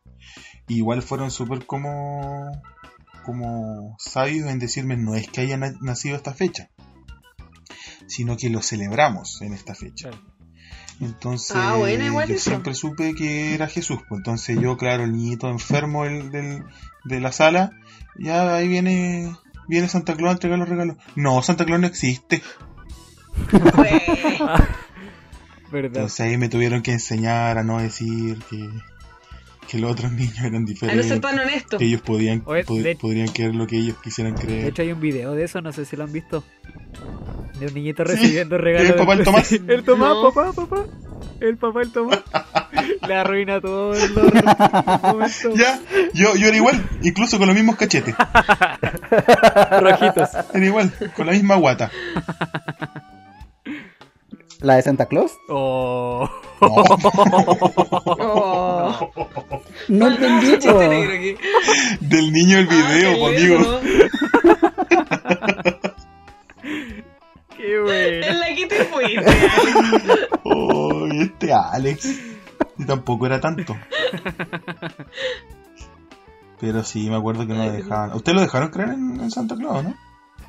[0.68, 2.50] Igual fueron súper como,
[3.24, 6.70] como sabios en decirme no es que haya na- nacido esta fecha,
[8.06, 10.10] sino que lo celebramos en esta fecha.
[11.00, 12.50] Entonces Ah, bueno, igual yo eso.
[12.50, 13.98] siempre supe que era Jesús.
[14.08, 16.62] Pues entonces yo, claro, el niñito enfermo del, del-
[17.04, 17.72] de la sala,
[18.18, 19.34] ya ahí viene
[19.68, 20.96] viene Santa Claus a entregar los regalos.
[21.16, 22.42] No, Santa Claus no existe.
[25.72, 25.90] ¿Verdad?
[25.94, 28.68] Entonces ahí me tuvieron que enseñar a no decir que,
[29.68, 31.08] que los otros niños eran A no diferentes.
[31.08, 31.78] ser tan honesto.
[31.78, 34.66] que ellos podían, pod- de- podrían creer lo que ellos quisieran De creer.
[34.66, 36.44] hecho hay un video de eso, no sé si lo han visto.
[37.58, 38.90] De un niñito Sí, recibiendo regalos.
[38.90, 39.46] el papá, el Tomás.
[39.46, 40.30] Sí, El Tomás, No.
[40.32, 40.84] papá, papá.
[41.40, 42.20] El papá, el Tomás.
[43.06, 45.54] Le arruina todo el momento.
[45.56, 45.80] Ya,
[46.14, 48.14] yo, yo era igual, incluso con los mismos cachetes.
[49.80, 50.30] Rojitos.
[50.54, 51.90] Era igual, con la misma guata.
[54.62, 55.32] ¿La de Santa Claus?
[55.48, 56.28] Oh.
[58.24, 59.10] Oh.
[59.88, 60.46] No entendí.
[60.46, 60.78] mucho chiste po.
[60.78, 61.34] negro aquí.
[62.00, 63.80] Del niño del video, Ah, po, qué amigo.
[67.56, 68.26] Qué bueno.
[68.26, 69.24] En la que te fuiste.
[70.44, 72.20] Oh, este Alex.
[72.78, 73.76] Y tampoco era tanto.
[76.60, 78.12] Pero sí, me acuerdo que no me dejaban.
[78.12, 79.94] ¿Usted lo dejaron creer en, en Santa Claus, no?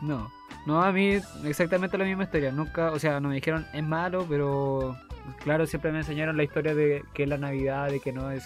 [0.01, 0.32] No,
[0.66, 2.51] no, a mí exactamente la misma historia.
[2.51, 4.97] Nunca, o sea, no me dijeron es malo, pero
[5.43, 8.45] claro, siempre me enseñaron la historia de que es la Navidad, de que no es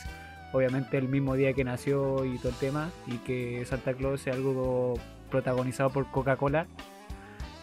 [0.51, 4.33] obviamente el mismo día que nació y todo el tema, y que Santa Claus es
[4.33, 4.95] algo
[5.29, 6.67] protagonizado por Coca-Cola,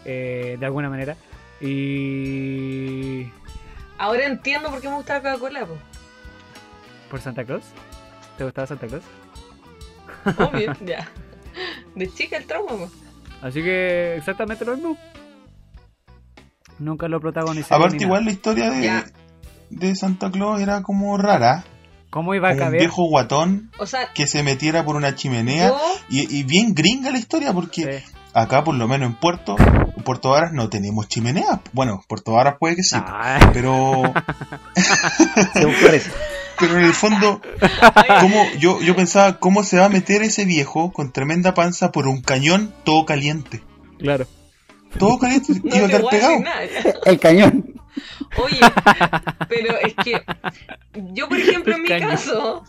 [0.05, 1.17] eh, de alguna manera.
[1.61, 3.31] Y.
[3.99, 5.77] Ahora entiendo por qué me gusta la Coca-Cola, po.
[7.11, 7.65] ¿Por Santa Claus?
[8.39, 9.05] ¿Te gustaba Santa Claus?
[10.39, 11.09] Obvio, ya.
[11.95, 12.91] De chica el trauma, po.
[13.45, 14.97] Así que exactamente lo mismo.
[16.79, 17.73] Nunca lo protagonicé.
[17.75, 19.05] Aparte, igual la historia de,
[19.71, 21.65] de Santa Claus era como rara.
[22.11, 22.81] ¿Cómo iba a Como un caber?
[22.81, 25.69] viejo guatón O sea, que se metiera por una chimenea.
[25.69, 25.79] yo.
[26.09, 28.13] Y, y bien gringa la historia, porque Sí.
[28.33, 31.61] acá, por lo menos en Puerto, en Puerto Varas no tenemos chimenea.
[31.73, 32.97] Bueno, Puerto Varas puede que sí.
[32.99, 34.03] Ah, Pero,
[35.93, 36.11] eso.
[36.59, 37.41] Pero en el fondo,
[38.21, 42.07] ¿cómo, yo, yo pensaba, ¿cómo se va a meter ese viejo con tremenda panza por
[42.07, 43.63] un cañón todo caliente?
[43.99, 44.27] claro.
[44.99, 46.45] Todo caliente, No iba a a pegado.
[47.05, 47.75] El cañón.
[48.37, 48.61] Oye,
[49.49, 50.23] pero es que
[51.13, 52.65] yo, por ejemplo, en mi caso,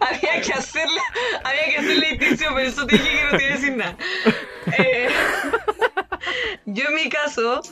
[0.00, 1.00] había que hacerle,
[1.44, 3.96] había que hacerle distinción, pero eso te dije que no te iba a decir nada.
[4.78, 5.08] Eh,
[6.66, 7.62] yo en mi caso,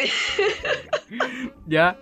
[1.66, 1.98] Ya.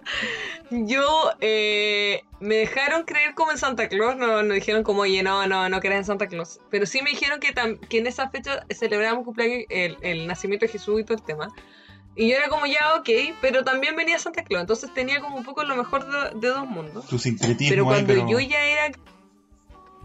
[0.70, 5.47] yo eh, me dejaron creer como en Santa Claus, no, no dijeron como, oye, no,
[5.47, 8.28] no, no creas en Santa Claus, pero sí me dijeron que, tam- que en esa
[8.30, 11.49] fecha celebramos cumpleaños, el, el nacimiento de Jesús y todo el tema.
[12.16, 13.09] Y yo era como, ya, ok,
[13.40, 16.66] pero también venía Santa Claus, entonces tenía como un poco lo mejor de, de dos
[16.66, 17.07] mundos.
[17.09, 18.97] Tu sincretismo Pero ahí, cuando pero- yo ya era...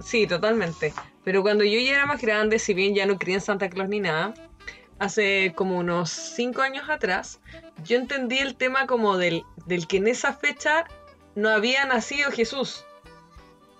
[0.01, 0.93] Sí, totalmente.
[1.25, 3.89] Pero cuando yo ya era más grande, si bien ya no creía en Santa Claus
[3.89, 4.33] ni nada,
[4.97, 7.39] hace como unos cinco años atrás,
[7.83, 10.85] yo entendí el tema como del, del que en esa fecha
[11.35, 12.83] no había nacido Jesús.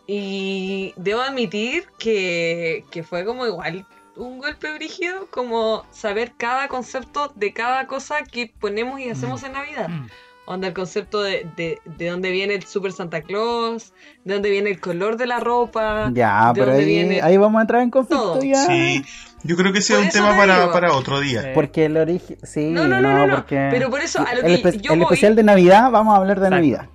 [0.08, 3.86] Y debo admitir que, que fue como igual
[4.16, 9.54] un golpe brígido, como saber cada concepto de cada cosa que ponemos y hacemos en
[9.54, 9.88] Navidad.
[9.88, 10.08] Mm.
[10.46, 13.94] Onda el concepto de, de, de dónde viene el Super Santa Claus,
[14.26, 16.10] de dónde viene el color de la ropa.
[16.12, 17.22] Ya, ¿De pero dónde ahí, viene?
[17.22, 18.44] ahí vamos a entrar en conflicto Todo.
[18.44, 18.66] ya.
[18.66, 19.06] Sí,
[19.44, 21.42] yo creo que sea Por un tema te para, para otro día.
[21.42, 21.48] Sí.
[21.54, 22.38] Porque el origen.
[22.44, 23.36] Sí, No, no, no, no, no.
[23.36, 23.68] porque.
[23.72, 26.14] Pero por eso, a lo el, que espe- yo el voy- especial de Navidad, vamos
[26.14, 26.56] a hablar de Exacto.
[26.56, 26.90] Navidad.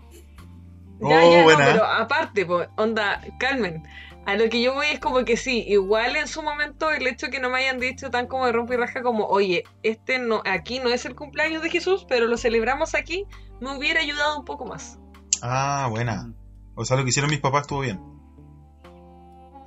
[1.01, 1.64] Ya, Oh, ya, no, buena.
[1.66, 3.82] pero aparte, po, onda, calmen.
[4.26, 7.28] A lo que yo voy es como que sí, igual en su momento el hecho
[7.28, 10.40] que no me hayan dicho tan como de rompe y raja como, oye, este no,
[10.47, 13.26] aquí no es el cumpleaños de Jesús, pero lo celebramos aquí,
[13.61, 14.99] me hubiera ayudado un poco más.
[15.42, 16.32] Ah, buena.
[16.74, 18.01] O sea, lo que hicieron mis papás estuvo bien.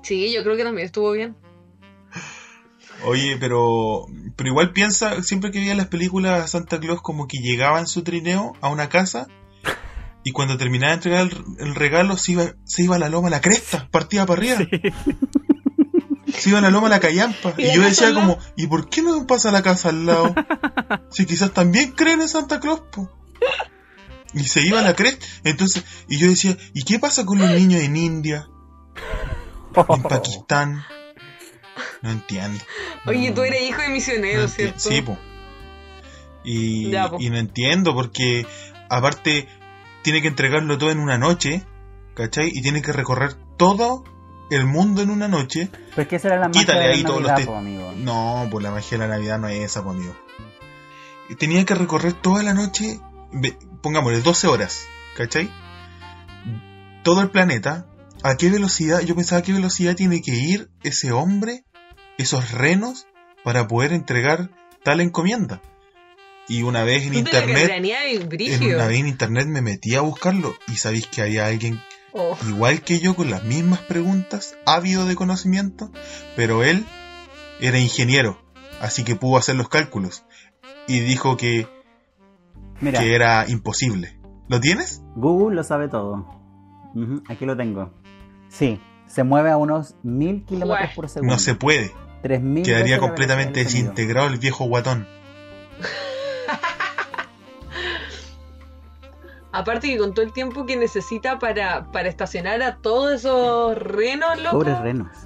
[0.01, 1.35] Sí, yo creo que también estuvo bien.
[3.05, 7.79] Oye, pero, pero igual piensa, siempre que veía las películas Santa Claus como que llegaba
[7.79, 9.27] en su trineo a una casa
[10.23, 13.27] y cuando terminaba de entregar el, el regalo se iba, se iba a la loma
[13.27, 14.59] a la cresta, partía para arriba.
[16.37, 17.53] Se iba a la loma a la callampa.
[17.57, 20.35] ¿Y yo decía como, ¿y por qué no pasa la casa al lado?
[21.09, 23.09] Si quizás también creen en Santa Claus, po.
[24.33, 25.25] Y se iba a la cresta.
[25.45, 28.47] Entonces, y yo decía, ¿y qué pasa con los niños en India?
[29.75, 30.83] En Pakistán.
[32.01, 32.63] No entiendo.
[33.05, 34.79] Oye, No, tú eres hijo de misionero, ¿cierto?
[34.79, 35.17] Sí, po.
[36.43, 37.17] Y, Ya, po.
[37.19, 38.45] y no entiendo porque,
[38.89, 39.47] aparte,
[40.01, 41.63] tiene que entregarlo todo en una noche,
[42.15, 42.49] ¿cachai?
[42.53, 44.03] Y tiene que recorrer todo
[44.49, 45.69] el mundo en una noche.
[45.95, 47.57] Pero que esa era la magia Quítale de la ahí todos los Navidad, te- po,
[47.57, 47.91] amigo.
[47.97, 50.15] No, pues la magia de la Navidad no es esa, pues, amigo.
[51.29, 53.01] Y Tenía que recorrer toda la noche,
[53.81, 54.85] pongámosle 12 horas,
[55.17, 55.51] ¿cachai?
[57.03, 57.87] Todo el planeta.
[58.23, 59.01] ¿A qué velocidad?
[59.01, 61.65] Yo pensaba a qué velocidad tiene que ir ese hombre,
[62.17, 63.07] esos renos,
[63.43, 64.49] para poder entregar
[64.83, 65.61] tal encomienda.
[66.49, 70.77] Y una vez en internet, en una vez en internet me metí a buscarlo y
[70.77, 71.81] sabéis que había alguien
[72.13, 75.91] Oh, igual que yo, con las mismas preguntas, ávido de conocimiento,
[76.35, 76.85] pero él
[77.59, 78.39] era ingeniero,
[78.81, 80.25] así que pudo hacer los cálculos.
[80.87, 81.67] Y dijo que,
[82.79, 84.19] Mira, que era imposible.
[84.47, 85.03] ¿Lo tienes?
[85.15, 86.25] Google lo sabe todo.
[87.27, 87.93] Aquí lo tengo.
[88.47, 91.33] Sí, se mueve a unos mil kilómetros por segundo.
[91.33, 91.91] No se puede.
[92.21, 95.07] 3000 Quedaría completamente desintegrado el viejo guatón.
[99.51, 104.39] aparte que con todo el tiempo que necesita para, para estacionar a todos esos renos,
[104.41, 104.59] loco.
[104.59, 105.17] Pobres renos.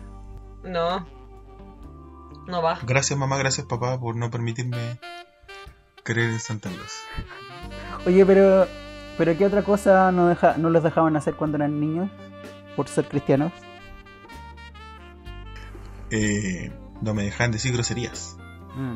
[0.63, 1.05] No.
[2.47, 2.79] No va.
[2.83, 4.99] Gracias mamá, gracias papá por no permitirme
[6.03, 7.03] creer en Santa Claus.
[8.05, 8.67] Oye, pero
[9.17, 12.09] pero qué otra cosa no deja, no los dejaban hacer cuando eran niños
[12.75, 13.51] por ser cristianos?
[16.11, 18.35] Eh, no me dejan decir groserías,
[18.75, 18.95] Mm.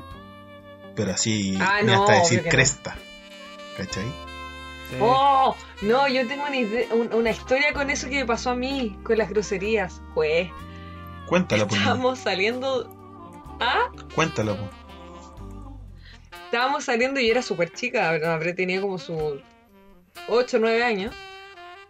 [0.95, 2.49] pero así Ah, ni no, hasta decir no.
[2.49, 2.95] cresta.
[3.77, 4.03] ¿Cachai?
[4.05, 4.97] Sí.
[5.01, 8.55] Oh, no, yo tengo una, ide- un- una historia con eso que me pasó a
[8.55, 10.01] mí, con las groserías.
[10.13, 10.49] Pues,
[11.27, 12.87] Cuéntala, por estábamos saliendo.
[13.59, 13.89] ¿Ah?
[14.13, 14.69] Cuéntala, po.
[16.45, 19.41] Estábamos saliendo y yo era súper chica, habré habré tenido como sus
[20.29, 21.13] 8 o 9 años.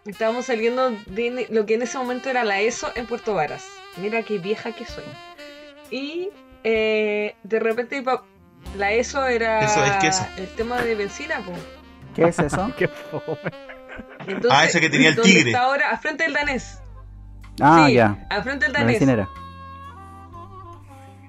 [0.05, 3.65] Estábamos saliendo de lo que en ese momento era la ESO en Puerto Varas.
[3.97, 5.03] Mira qué vieja que soy.
[5.91, 6.29] Y
[6.63, 8.03] eh, de repente
[8.77, 10.25] la ESO era Eso es queso.
[10.37, 11.59] el tema de benzina, pues.
[12.15, 12.71] ¿Qué es eso?
[12.77, 13.37] Qué fome.
[14.27, 15.51] Entonces, Ah, ese que tenía el ¿dónde tigre.
[15.51, 16.79] Está ahora, al frente del danés.
[17.61, 18.25] Ah, sí, ya.
[18.29, 18.99] al frente del La danés.
[18.99, 19.29] bencinera.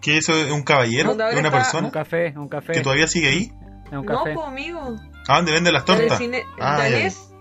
[0.00, 1.10] ¿Qué eso es un caballero?
[1.14, 1.86] Donde ¿Es una persona?
[1.86, 2.72] Un café, un café.
[2.72, 3.52] ¿Que todavía sigue ahí?
[3.90, 4.34] Un No, café.
[4.34, 4.96] pues amigo.
[5.28, 6.20] ¿A dónde venden las tortas?
[6.60, 7.32] Ah, ya, danés.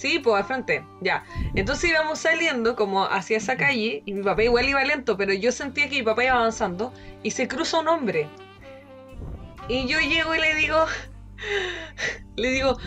[0.00, 1.24] Sí, pues al frente, ya.
[1.54, 5.52] Entonces íbamos saliendo como hacia esa calle y mi papá igual iba lento, pero yo
[5.52, 6.90] sentía que mi papá iba avanzando
[7.22, 8.26] y se cruza un hombre.
[9.68, 10.86] Y yo llego y le digo,
[12.36, 12.78] le digo,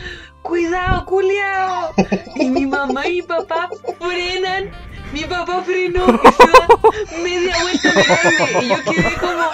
[0.41, 1.93] cuidado, culiao.
[2.33, 4.71] Y mi mamá y mi papá frenan.
[5.11, 9.49] Mi papá frenó y se da media vuelta mirarme y yo quedé como...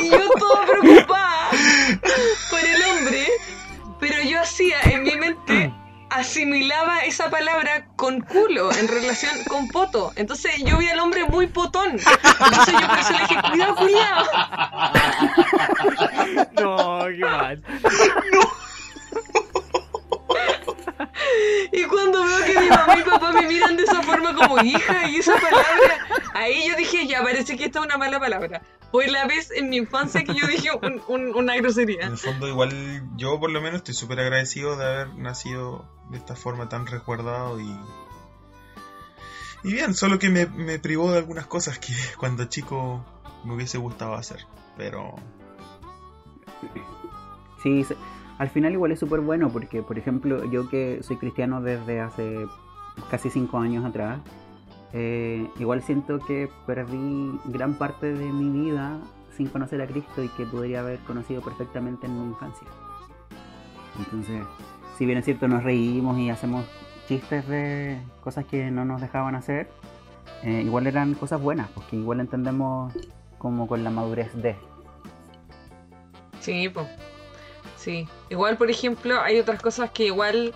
[0.00, 1.50] y yo toda preocupada
[2.48, 3.26] por el hombre,
[3.98, 5.69] pero yo hacía en mi mente
[6.10, 10.12] asimilaba esa palabra con culo en relación con poto.
[10.16, 11.92] Entonces yo vi al hombre muy potón.
[11.92, 14.26] Entonces yo por eso le dije, cuidado, cuidado.
[16.60, 17.62] No, qué mal.
[21.72, 25.08] Y cuando veo que mi mamá y papá me miran de esa forma como hija
[25.08, 28.62] y esa palabra, ahí yo dije, ya parece que esta es una mala palabra.
[28.90, 32.06] Fue la vez en mi infancia que yo dije un- un- una En grosería.
[32.08, 36.34] el fondo, igual yo por lo menos estoy súper agradecido de haber nacido de esta
[36.34, 37.70] forma tan resguardado y.
[39.62, 43.04] Y bien, solo que me, me privó de algunas cosas que cuando chico
[43.44, 44.44] me hubiese gustado hacer.
[44.76, 45.14] Pero.
[47.62, 47.84] Sí,
[48.38, 52.46] al final igual es súper bueno porque, por ejemplo, yo que soy cristiano desde hace
[53.10, 54.20] casi cinco años atrás,
[54.92, 58.98] eh, igual siento que perdí gran parte de mi vida
[59.36, 62.66] sin conocer a Cristo y que podría haber conocido perfectamente en mi infancia.
[63.98, 64.42] Entonces,
[64.98, 66.64] si bien es cierto, nos reímos y hacemos
[67.08, 69.70] chistes de cosas que no nos dejaban hacer,
[70.42, 72.92] eh, igual eran cosas buenas, porque igual entendemos
[73.38, 74.56] como con la madurez de...
[76.40, 76.86] Sí, pues.
[77.76, 78.06] Sí.
[78.28, 80.52] Igual, por ejemplo, hay otras cosas que igual,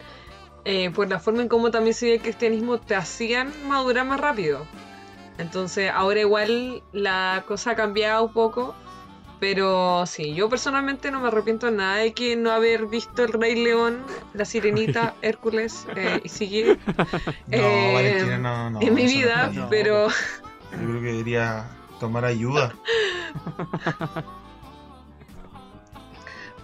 [0.65, 4.21] eh, por la forma en cómo también se ve el cristianismo, te hacían madurar más
[4.21, 4.67] rápido.
[5.39, 8.75] Entonces, ahora igual la cosa ha cambiado un poco.
[9.41, 13.57] Pero sí, yo personalmente no me arrepiento nada de que no haber visto El Rey
[13.63, 13.99] León,
[14.33, 16.79] La Sirenita, Hércules eh, y sigue
[17.49, 18.81] No, Eh, Valentina, no, no.
[18.81, 20.15] en mi no vida, pero Yo
[20.79, 21.67] creo que debería
[22.01, 22.73] tomar ayuda.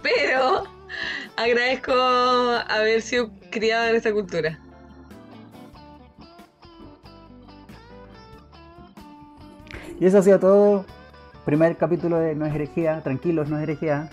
[0.01, 0.63] Pero
[1.37, 4.59] agradezco haber sido criada en esta cultura.
[9.99, 10.85] Y eso ha sido todo.
[11.45, 13.01] Primer capítulo de No es herejía.
[13.03, 14.09] Tranquilos, no es herejía.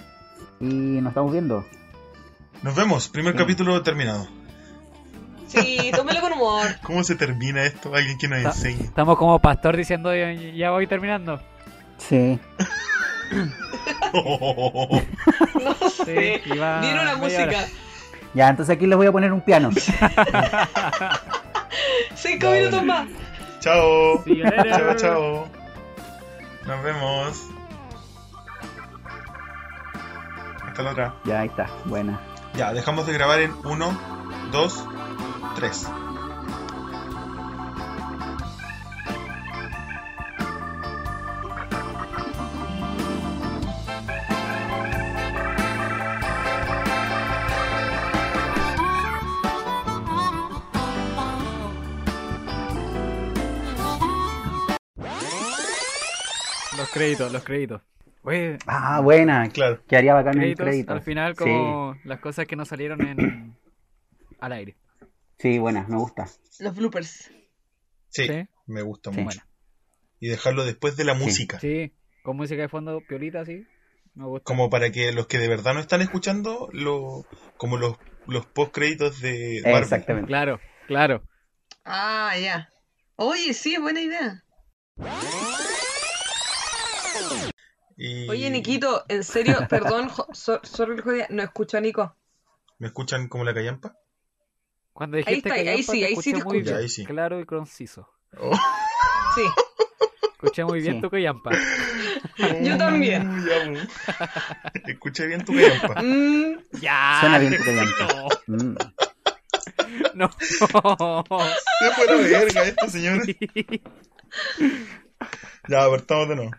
[0.61, 1.65] Y nos estamos viendo.
[2.63, 3.39] Nos vemos, primer Sí.
[3.39, 4.27] capítulo terminado.
[5.47, 6.67] Sí, tómelo con humor.
[6.83, 7.95] ¿Cómo se termina esto?
[7.95, 8.83] Alguien que nos Ta- enseñe.
[8.85, 11.41] Estamos como pastor diciendo ya, ya voy terminando.
[11.97, 12.39] Sí.
[15.55, 16.41] No sé.
[16.45, 17.47] Sí, iba Viene una media hora.
[17.53, 17.67] música.
[18.35, 19.71] Ya, entonces aquí les voy a poner un piano.
[22.15, 23.09] Cinco minutos más.
[23.61, 24.23] chao.
[24.25, 25.49] Chao, chao.
[26.67, 27.43] Nos vemos.
[30.67, 31.15] Hasta la otra.
[31.25, 31.67] ya, ahí está.
[31.87, 32.21] Buena.
[32.55, 33.99] Ya, dejamos de grabar en 1,
[34.53, 34.85] 2,
[35.57, 35.89] 3.
[56.79, 57.83] Los créditos, los créditos.
[58.23, 59.49] Oye, Ah, buena.
[59.51, 59.83] Claro.
[59.87, 61.39] Que haría bacán en créditos, al final Sí.
[61.45, 63.57] como las cosas que no salieron en
[64.41, 64.77] al aire.
[65.39, 66.27] Sí, buena, me gusta.
[66.61, 67.31] Los bloopers.
[68.09, 68.47] Sí, Sí.
[68.67, 69.21] me gusta Sí.
[69.21, 69.41] mucho.
[70.21, 71.25] Y dejarlo después de la Sí.
[71.25, 71.59] música.
[71.61, 73.65] Sí, con música de fondo piolita así.
[74.15, 74.45] Me gusta.
[74.45, 77.25] Como para que los que de verdad no están escuchando, lo,
[77.57, 79.83] como los, los post créditos de Marvel.
[79.83, 80.27] Exactamente.
[80.29, 81.23] Claro, claro.
[81.85, 82.69] Ah, ya.
[83.17, 84.45] Oye, sí, buena idea.
[87.97, 92.15] Y- Oye, Nikito, en serio, perdón, so- sorry el no escucho a Nico.
[92.79, 93.97] ¿Me escuchan como la callampa?
[94.93, 96.65] Cuando dijiste está, que ahí sí, ahí sí te muy escucho.
[96.65, 97.05] bien, Ahí sí.
[97.05, 98.09] claro y conciso.
[98.39, 98.55] Oh.
[99.35, 99.43] Sí,
[100.33, 101.01] Escuché muy bien Sí.
[101.03, 101.51] tu callampa.
[102.63, 103.29] Yo también.
[103.39, 103.89] Mm, ya.
[104.87, 106.01] Escucha bien tu callampa.
[106.03, 107.17] Mm, Ya.
[107.21, 108.29] Suena bien tu callampa.
[108.47, 108.75] Mm.
[110.15, 110.31] No.
[110.39, 113.37] Se fue la verga esto, señores.
[115.69, 116.51] Ya, apartamos de nuevo.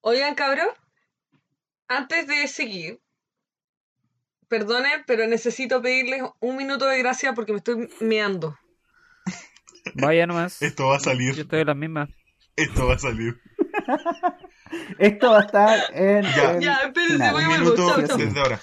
[0.00, 0.68] Oigan, cabrón,
[1.88, 3.00] antes de seguir,
[4.48, 8.56] perdonen, pero necesito pedirles un minuto de gracia porque me estoy meando.
[9.94, 10.62] Vaya nomás.
[10.62, 11.38] Esto va a Yo salir.
[11.40, 12.08] estoy en las mismas.
[12.56, 13.40] Esto va a salir.
[14.98, 16.50] Esto va a estar en Ya.
[16.52, 18.16] el Ya, espérense, voy Un a minuto Chau, chau.
[18.18, 18.60] desde ahora.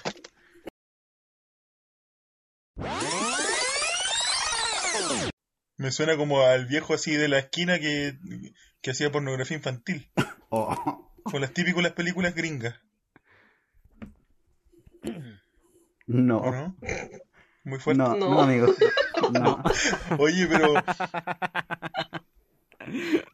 [5.76, 8.16] Me suena como al viejo así de la esquina que,
[8.80, 10.10] que hacía pornografía infantil.
[10.56, 11.10] Oh.
[11.24, 12.78] Con las típicas películas gringas,
[16.06, 16.38] No.
[16.38, 16.76] ¿o no?
[17.64, 18.00] Muy fuerte.
[18.04, 18.30] No, No.
[18.30, 18.72] no, amigo.
[19.32, 19.60] No.
[20.18, 20.74] Oye, pero